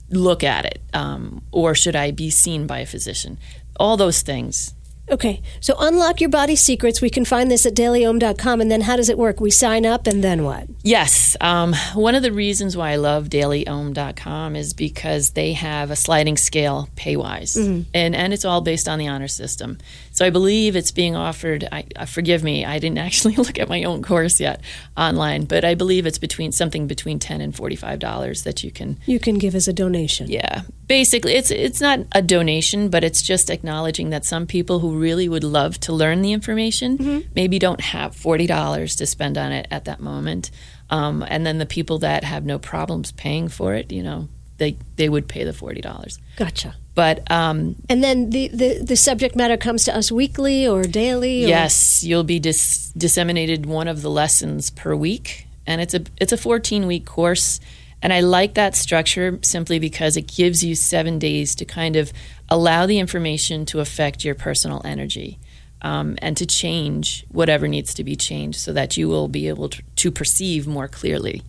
look 0.09 0.43
at 0.43 0.65
it? 0.65 0.81
Um, 0.93 1.43
or 1.51 1.75
should 1.75 1.95
i 1.95 2.11
be 2.11 2.29
seen 2.29 2.67
by 2.67 2.79
a 2.79 2.85
physician? 2.85 3.37
All 3.79 3.97
those 3.97 4.21
things 4.21 4.73
Okay, 5.11 5.41
so 5.59 5.75
unlock 5.79 6.21
your 6.21 6.29
body 6.29 6.55
secrets. 6.55 7.01
We 7.01 7.09
can 7.09 7.25
find 7.25 7.51
this 7.51 7.65
at 7.65 7.73
dailyom.com. 7.73 8.61
And 8.61 8.71
then 8.71 8.81
how 8.81 8.95
does 8.95 9.09
it 9.09 9.17
work? 9.17 9.41
We 9.41 9.51
sign 9.51 9.85
up 9.85 10.07
and 10.07 10.23
then 10.23 10.45
what? 10.45 10.67
Yes. 10.81 11.35
Um, 11.41 11.73
one 11.93 12.15
of 12.15 12.23
the 12.23 12.31
reasons 12.31 12.77
why 12.77 12.91
I 12.91 12.95
love 12.95 13.27
dailyom.com 13.27 14.55
is 14.55 14.73
because 14.73 15.31
they 15.31 15.53
have 15.53 15.91
a 15.91 15.97
sliding 15.97 16.37
scale 16.37 16.87
pay 16.95 17.17
wise. 17.17 17.55
Mm-hmm. 17.55 17.89
And, 17.93 18.15
and 18.15 18.33
it's 18.33 18.45
all 18.45 18.61
based 18.61 18.87
on 18.87 18.97
the 18.97 19.09
honor 19.09 19.27
system. 19.27 19.77
So 20.13 20.25
I 20.25 20.29
believe 20.29 20.75
it's 20.75 20.91
being 20.91 21.15
offered. 21.15 21.67
I, 21.71 21.85
uh, 21.95 22.05
forgive 22.05 22.43
me, 22.43 22.63
I 22.63 22.79
didn't 22.79 22.99
actually 22.99 23.35
look 23.37 23.59
at 23.59 23.67
my 23.67 23.83
own 23.83 24.03
course 24.03 24.39
yet 24.39 24.61
online, 24.95 25.45
but 25.45 25.65
I 25.65 25.75
believe 25.75 26.05
it's 26.05 26.19
between 26.19 26.51
something 26.51 26.87
between 26.87 27.19
ten 27.19 27.41
and 27.41 27.55
forty 27.55 27.75
five 27.75 27.99
dollars 27.99 28.43
that 28.43 28.63
you 28.63 28.71
can 28.71 28.99
you 29.05 29.19
can 29.19 29.39
give 29.39 29.55
as 29.55 29.67
a 29.67 29.73
donation. 29.73 30.29
Yeah, 30.29 30.61
basically, 30.87 31.33
it's 31.33 31.51
it's 31.51 31.81
not 31.81 31.99
a 32.11 32.21
donation, 32.21 32.89
but 32.89 33.03
it's 33.03 33.21
just 33.21 33.49
acknowledging 33.49 34.09
that 34.11 34.25
some 34.25 34.45
people 34.45 34.79
who 34.79 34.99
really 34.99 35.29
would 35.29 35.43
love 35.43 35.79
to 35.81 35.93
learn 35.93 36.21
the 36.21 36.33
information 36.33 36.97
mm-hmm. 36.97 37.27
maybe 37.35 37.59
don't 37.59 37.81
have 37.81 38.15
forty 38.15 38.47
dollars 38.47 38.95
to 38.97 39.05
spend 39.05 39.37
on 39.37 39.51
it 39.51 39.67
at 39.71 39.85
that 39.85 39.99
moment, 39.99 40.51
um, 40.89 41.23
and 41.27 41.45
then 41.45 41.57
the 41.57 41.65
people 41.65 41.99
that 41.99 42.23
have 42.23 42.45
no 42.45 42.59
problems 42.59 43.11
paying 43.11 43.47
for 43.49 43.73
it, 43.73 43.91
you 43.91 44.03
know, 44.03 44.27
they 44.57 44.77
they 44.95 45.09
would 45.09 45.27
pay 45.27 45.43
the 45.43 45.53
forty 45.53 45.81
dollars. 45.81 46.19
Gotcha. 46.37 46.75
But 46.95 47.29
um, 47.31 47.75
and 47.89 48.03
then 48.03 48.29
the, 48.29 48.49
the, 48.49 48.83
the 48.83 48.95
subject 48.95 49.35
matter 49.35 49.57
comes 49.57 49.85
to 49.85 49.95
us 49.95 50.11
weekly 50.11 50.67
or 50.67 50.83
daily. 50.83 51.45
Or? 51.45 51.47
Yes, 51.47 52.03
you'll 52.03 52.23
be 52.23 52.39
dis- 52.39 52.91
disseminated 52.95 53.65
one 53.65 53.87
of 53.87 54.03
the 54.03 54.11
lessons 54.11 54.69
per 54.69 54.95
week, 54.95 55.47
and 55.65 55.81
it's 55.81 55.95
a 55.95 56.03
it's 56.21 56.31
a 56.31 56.37
14 56.37 56.85
week 56.85 57.05
course. 57.05 57.59
And 58.03 58.13
I 58.13 58.19
like 58.19 58.53
that 58.53 58.75
structure 58.75 59.39
simply 59.41 59.79
because 59.79 60.15
it 60.17 60.27
gives 60.27 60.63
you 60.63 60.75
seven 60.75 61.17
days 61.17 61.55
to 61.55 61.65
kind 61.65 61.95
of 61.95 62.13
allow 62.49 62.85
the 62.85 62.99
information 62.99 63.65
to 63.67 63.79
affect 63.79 64.23
your 64.23 64.35
personal 64.35 64.81
energy. 64.85 65.39
um, 65.85 66.15
and 66.21 66.37
to 66.37 66.45
change 66.45 67.25
whatever 67.29 67.67
needs 67.67 67.93
to 67.93 68.03
be 68.05 68.15
changed 68.15 68.57
so 68.59 68.71
that 68.71 68.95
you 68.95 69.09
will 69.09 69.27
be 69.27 69.49
able 69.49 69.67
to, 69.67 69.81
to 69.97 70.11
perceive 70.11 70.65
more 70.65 70.87
clearly. 70.87 71.41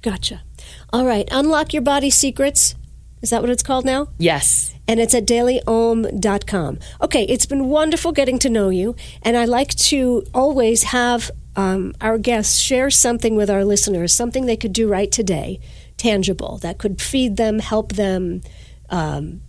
Gotcha. 0.00 0.42
All 0.94 1.04
right. 1.04 1.28
Unlock 1.30 1.74
Your 1.74 1.82
Body 1.82 2.08
Secrets. 2.08 2.74
Is 3.20 3.28
that 3.30 3.42
what 3.42 3.50
it's 3.50 3.62
called 3.62 3.84
now? 3.84 4.08
Yes. 4.18 4.74
And 4.88 4.98
it's 5.00 5.14
at 5.14 5.26
dailyom.com. 5.26 6.78
Okay, 7.02 7.24
it's 7.24 7.46
been 7.46 7.66
wonderful 7.68 8.12
getting 8.12 8.38
to 8.40 8.48
know 8.48 8.68
you. 8.70 8.94
And 9.22 9.36
I 9.36 9.44
like 9.44 9.74
to 9.74 10.24
always 10.32 10.84
have 10.84 11.30
um, 11.56 11.92
our 12.00 12.18
guests 12.18 12.58
share 12.58 12.90
something 12.90 13.34
with 13.36 13.50
our 13.50 13.64
listeners, 13.64 14.14
something 14.14 14.46
they 14.46 14.56
could 14.56 14.72
do 14.72 14.88
right 14.88 15.10
today, 15.10 15.58
tangible, 15.96 16.58
that 16.58 16.78
could 16.78 17.00
feed 17.00 17.36
them, 17.36 17.58
help 17.58 17.92
them, 17.92 18.42
um, 18.90 19.40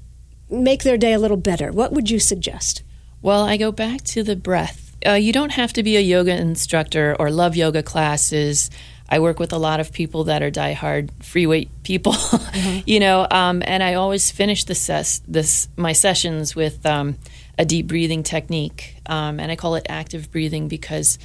make 0.49 0.83
their 0.83 0.97
day 0.97 1.13
a 1.13 1.19
little 1.19 1.37
better. 1.37 1.71
What 1.71 1.91
would 1.93 2.09
you 2.09 2.19
suggest? 2.19 2.83
Well, 3.21 3.43
I 3.43 3.57
go 3.57 3.71
back 3.71 4.03
to 4.05 4.23
the 4.23 4.35
breath. 4.35 4.95
Uh, 5.05 5.13
you 5.13 5.33
don't 5.33 5.51
have 5.51 5.73
to 5.73 5.83
be 5.83 5.97
a 5.97 6.01
yoga 6.01 6.35
instructor 6.35 7.15
or 7.19 7.29
love 7.29 7.55
yoga 7.55 7.83
classes. 7.83 8.69
I 9.09 9.19
work 9.19 9.39
with 9.39 9.53
a 9.53 9.57
lot 9.57 9.79
of 9.79 9.91
people 9.91 10.25
that 10.25 10.43
are 10.43 10.51
diehard 10.51 11.11
free 11.23 11.45
weight 11.47 11.69
people, 11.83 12.11
mm-hmm. 12.13 12.81
you 12.85 12.99
know, 12.99 13.25
um, 13.29 13.63
and 13.65 13.81
I 13.81 13.93
always 13.93 14.31
finish 14.31 14.65
the 14.65 14.75
ses- 14.75 15.21
this 15.27 15.69
my 15.77 15.93
sessions 15.93 16.55
with 16.55 16.85
um, 16.85 17.17
a 17.57 17.65
deep 17.65 17.87
breathing 17.87 18.23
technique, 18.23 18.95
um, 19.05 19.39
and 19.39 19.51
I 19.51 19.55
call 19.55 19.75
it 19.75 19.85
active 19.87 20.31
breathing 20.31 20.67
because 20.67 21.19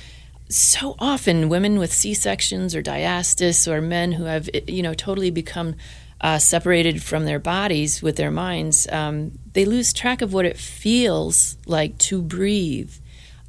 so 0.55 0.95
often 0.99 1.49
women 1.49 1.79
with 1.79 1.93
C 1.93 2.15
sections 2.15 2.75
or 2.75 2.83
diastasis 2.83 3.67
or 3.67 3.81
men 3.81 4.13
who 4.13 4.25
have 4.25 4.49
you 4.67 4.83
know 4.83 4.95
totally 4.95 5.31
become 5.31 5.77
uh, 6.23 6.39
separated 6.39 7.03
from 7.03 7.25
their 7.25 7.41
bodies 7.41 8.01
with 8.01 8.17
their 8.17 8.31
minds, 8.31 8.87
um, 8.93 9.33
they 9.55 9.65
lose 9.65 9.93
track 9.93 10.23
of 10.23 10.33
what 10.33 10.45
it 10.45 10.57
feels 10.57 11.57
like 11.67 11.99
to 11.99 12.23
breathe. 12.23 12.95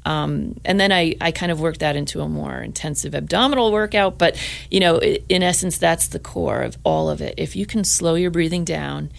Um, 0.04 0.56
and 0.64 0.78
then 0.78 0.92
I, 0.92 1.14
I 1.20 1.30
kind 1.30 1.50
of 1.52 1.60
work 1.60 1.78
that 1.78 1.96
into 1.96 2.20
a 2.20 2.28
more 2.28 2.60
intensive 2.60 3.14
abdominal 3.14 3.72
workout. 3.72 4.18
But, 4.18 4.36
you 4.70 4.80
know, 4.80 4.98
in 4.98 5.42
essence, 5.42 5.78
that's 5.78 6.08
the 6.08 6.18
core 6.18 6.62
of 6.62 6.76
all 6.84 7.08
of 7.08 7.22
it. 7.22 7.34
If 7.38 7.56
you 7.56 7.64
can 7.64 7.84
slow 7.84 8.16
your 8.16 8.30
breathing 8.30 8.64
down 8.64 9.10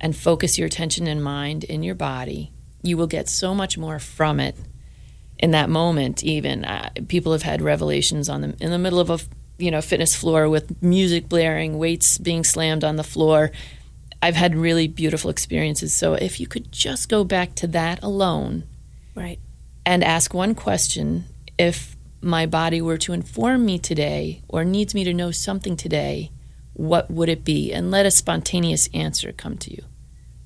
and 0.00 0.16
focus 0.16 0.56
your 0.56 0.66
attention 0.66 1.06
and 1.06 1.22
mind 1.22 1.64
in 1.64 1.82
your 1.82 1.96
body, 1.96 2.52
you 2.82 2.96
will 2.96 3.08
get 3.08 3.28
so 3.28 3.54
much 3.54 3.76
more 3.76 3.98
from 3.98 4.40
it 4.40 4.56
in 5.42 5.50
that 5.50 5.68
moment. 5.68 6.22
Even 6.22 6.64
uh, 6.64 6.88
people 7.08 7.32
have 7.32 7.42
had 7.42 7.60
revelations 7.60 8.28
on 8.28 8.40
them 8.40 8.56
in 8.60 8.70
the 8.70 8.78
middle 8.78 9.00
of 9.00 9.10
a 9.10 9.18
you 9.58 9.70
know 9.70 9.82
fitness 9.82 10.14
floor 10.14 10.48
with 10.48 10.80
music 10.82 11.28
blaring, 11.28 11.76
weights 11.76 12.16
being 12.16 12.44
slammed 12.44 12.84
on 12.84 12.96
the 12.96 13.04
floor. 13.04 13.50
I've 14.22 14.36
had 14.36 14.54
really 14.54 14.86
beautiful 14.86 15.30
experiences. 15.30 15.92
So 15.92 16.14
if 16.14 16.38
you 16.38 16.46
could 16.46 16.70
just 16.70 17.08
go 17.08 17.24
back 17.24 17.56
to 17.56 17.66
that 17.68 18.02
alone, 18.02 18.62
right, 19.16 19.40
and 19.84 20.04
ask 20.04 20.32
one 20.32 20.54
question 20.54 21.24
if 21.58 21.96
my 22.20 22.46
body 22.46 22.80
were 22.80 22.98
to 22.98 23.12
inform 23.12 23.66
me 23.66 23.80
today 23.80 24.42
or 24.48 24.64
needs 24.64 24.94
me 24.94 25.02
to 25.02 25.12
know 25.12 25.32
something 25.32 25.76
today, 25.76 26.30
what 26.72 27.10
would 27.10 27.28
it 27.28 27.44
be? 27.44 27.72
And 27.72 27.90
let 27.90 28.06
a 28.06 28.12
spontaneous 28.12 28.88
answer 28.94 29.32
come 29.32 29.58
to 29.58 29.72
you, 29.72 29.82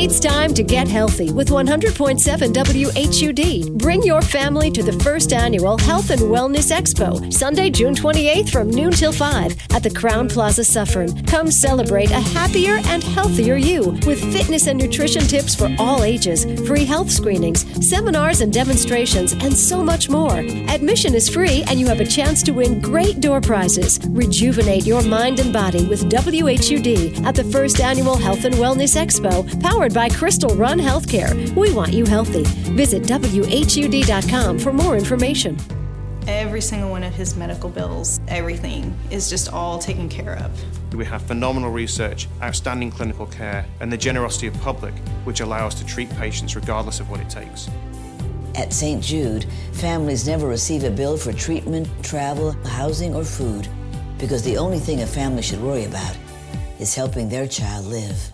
It's 0.00 0.20
time 0.20 0.54
to 0.54 0.62
get 0.62 0.86
healthy 0.86 1.32
with 1.32 1.48
100.7 1.48 2.52
WHUD. 2.52 3.78
Bring 3.78 4.00
your 4.04 4.22
family 4.22 4.70
to 4.70 4.80
the 4.80 4.92
first 5.02 5.32
annual 5.32 5.76
Health 5.76 6.10
and 6.10 6.20
Wellness 6.20 6.70
Expo, 6.70 7.32
Sunday, 7.32 7.68
June 7.68 7.96
28th 7.96 8.48
from 8.48 8.70
noon 8.70 8.92
till 8.92 9.10
5 9.10 9.56
at 9.72 9.82
the 9.82 9.90
Crowne 9.90 10.30
Plaza 10.32 10.62
Suffern. 10.62 11.26
Come 11.26 11.50
celebrate 11.50 12.12
a 12.12 12.20
happier 12.20 12.78
and 12.84 13.02
healthier 13.02 13.56
you 13.56 13.98
with 14.06 14.22
fitness 14.32 14.68
and 14.68 14.78
nutrition 14.78 15.22
tips 15.22 15.56
for 15.56 15.68
all 15.80 16.04
ages, 16.04 16.44
free 16.64 16.84
health 16.84 17.10
screenings, 17.10 17.66
seminars 17.84 18.40
and 18.40 18.52
demonstrations, 18.52 19.32
and 19.32 19.52
so 19.52 19.82
much 19.82 20.08
more. 20.08 20.38
Admission 20.68 21.12
is 21.12 21.28
free 21.28 21.64
and 21.66 21.80
you 21.80 21.88
have 21.88 21.98
a 21.98 22.06
chance 22.06 22.40
to 22.44 22.52
win 22.52 22.80
great 22.80 23.18
door 23.18 23.40
prizes. 23.40 23.98
Rejuvenate 24.10 24.86
your 24.86 25.02
mind 25.02 25.40
and 25.40 25.52
body 25.52 25.88
with 25.88 26.08
WHUD 26.08 27.26
at 27.26 27.34
the 27.34 27.50
first 27.50 27.80
annual 27.80 28.16
Health 28.16 28.44
and 28.44 28.54
Wellness 28.54 28.94
Expo, 28.94 29.60
powered 29.60 29.87
powered 29.88 29.94
by 29.94 30.14
Crystal 30.14 30.54
Run 30.54 30.78
Healthcare. 30.78 31.54
We 31.54 31.72
want 31.72 31.92
you 31.92 32.04
healthy. 32.04 32.42
Visit 32.74 33.04
WHUD.com 33.04 34.58
for 34.58 34.72
more 34.72 34.96
information. 34.96 35.56
Every 36.26 36.60
single 36.60 36.90
one 36.90 37.02
of 37.04 37.14
his 37.14 37.36
medical 37.36 37.70
bills, 37.70 38.20
everything 38.28 38.94
is 39.10 39.30
just 39.30 39.50
all 39.50 39.78
taken 39.78 40.08
care 40.08 40.36
of. 40.36 40.94
We 40.94 41.06
have 41.06 41.22
phenomenal 41.22 41.70
research, 41.70 42.28
outstanding 42.42 42.90
clinical 42.90 43.26
care, 43.26 43.64
and 43.80 43.90
the 43.90 43.96
generosity 43.96 44.46
of 44.48 44.60
public, 44.60 44.92
which 45.24 45.40
allow 45.40 45.66
us 45.66 45.74
to 45.76 45.86
treat 45.86 46.10
patients 46.16 46.54
regardless 46.54 47.00
of 47.00 47.08
what 47.08 47.20
it 47.20 47.30
takes. 47.30 47.70
At 48.54 48.72
St. 48.72 49.02
Jude, 49.02 49.46
families 49.72 50.26
never 50.26 50.46
receive 50.46 50.84
a 50.84 50.90
bill 50.90 51.16
for 51.16 51.32
treatment, 51.32 51.88
travel, 52.02 52.52
housing, 52.66 53.14
or 53.14 53.24
food 53.24 53.68
because 54.18 54.42
the 54.42 54.58
only 54.58 54.80
thing 54.80 55.00
a 55.00 55.06
family 55.06 55.42
should 55.42 55.62
worry 55.62 55.84
about 55.84 56.16
is 56.78 56.94
helping 56.94 57.28
their 57.28 57.46
child 57.46 57.86
live. 57.86 58.32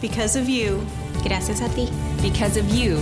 Because 0.00 0.36
of 0.36 0.48
you. 0.48 0.86
Gracias 1.22 1.60
a 1.60 1.68
ti. 1.68 1.88
Because 2.22 2.56
of 2.56 2.68
you. 2.70 2.96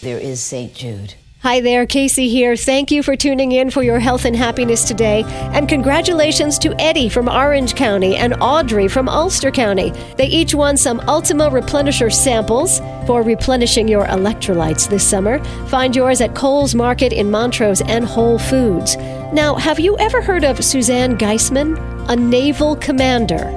There 0.00 0.18
is 0.18 0.40
St. 0.40 0.74
Jude. 0.74 1.14
Hi 1.44 1.60
there, 1.60 1.84
Kacey 1.84 2.30
here. 2.30 2.56
Thank 2.56 2.90
you 2.90 3.02
for 3.02 3.16
tuning 3.16 3.52
in 3.52 3.70
for 3.70 3.82
your 3.82 3.98
health 3.98 4.24
and 4.24 4.34
happiness 4.34 4.84
today. 4.84 5.24
And 5.28 5.68
congratulations 5.68 6.58
to 6.60 6.74
Eddie 6.80 7.10
from 7.10 7.28
Orange 7.28 7.74
County 7.74 8.16
and 8.16 8.34
Audrey 8.40 8.88
from 8.88 9.10
Ulster 9.10 9.50
County. 9.50 9.90
They 10.16 10.24
each 10.26 10.54
won 10.54 10.78
some 10.78 11.00
Ultima 11.00 11.50
Replenisher 11.50 12.10
samples 12.10 12.78
for 13.06 13.22
replenishing 13.22 13.88
your 13.88 14.06
electrolytes 14.06 14.88
this 14.88 15.06
summer. 15.06 15.44
Find 15.66 15.94
yours 15.94 16.22
at 16.22 16.34
Coles 16.34 16.74
Market 16.74 17.12
in 17.12 17.30
Montrose 17.30 17.82
and 17.82 18.06
Whole 18.06 18.38
Foods. 18.38 18.96
Now, 19.34 19.54
have 19.56 19.78
you 19.78 19.98
ever 19.98 20.22
heard 20.22 20.44
of 20.44 20.64
Suzanne 20.64 21.18
Giesemann, 21.18 21.76
a 22.08 22.16
naval 22.16 22.74
commander? 22.76 23.52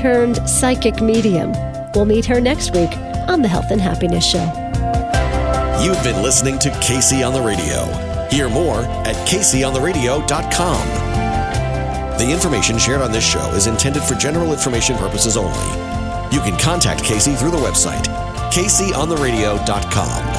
Turned 0.00 0.48
psychic 0.48 1.02
medium. 1.02 1.52
We'll 1.94 2.06
meet 2.06 2.24
her 2.24 2.40
next 2.40 2.72
week 2.74 2.90
on 3.28 3.42
the 3.42 3.48
Health 3.48 3.70
and 3.70 3.78
Happiness 3.78 4.24
Show. 4.24 4.44
You've 5.84 6.02
been 6.02 6.22
listening 6.22 6.58
to 6.60 6.70
Kacey 6.70 7.22
on 7.26 7.34
the 7.34 7.42
Radio. 7.42 7.84
Hear 8.30 8.48
more 8.48 8.80
at 9.04 9.14
KaceyOnTheRadio.com. 9.28 10.88
The 12.16 12.30
information 12.30 12.78
shared 12.78 13.02
on 13.02 13.12
this 13.12 13.24
show 13.30 13.46
is 13.50 13.66
intended 13.66 14.02
for 14.02 14.14
general 14.14 14.54
information 14.54 14.96
purposes 14.96 15.36
only. 15.36 15.68
You 16.34 16.40
can 16.40 16.58
contact 16.58 17.02
Kacey 17.02 17.38
through 17.38 17.50
the 17.50 17.58
website, 17.58 18.06
KaceyOnTheRadio.com. 18.52 20.29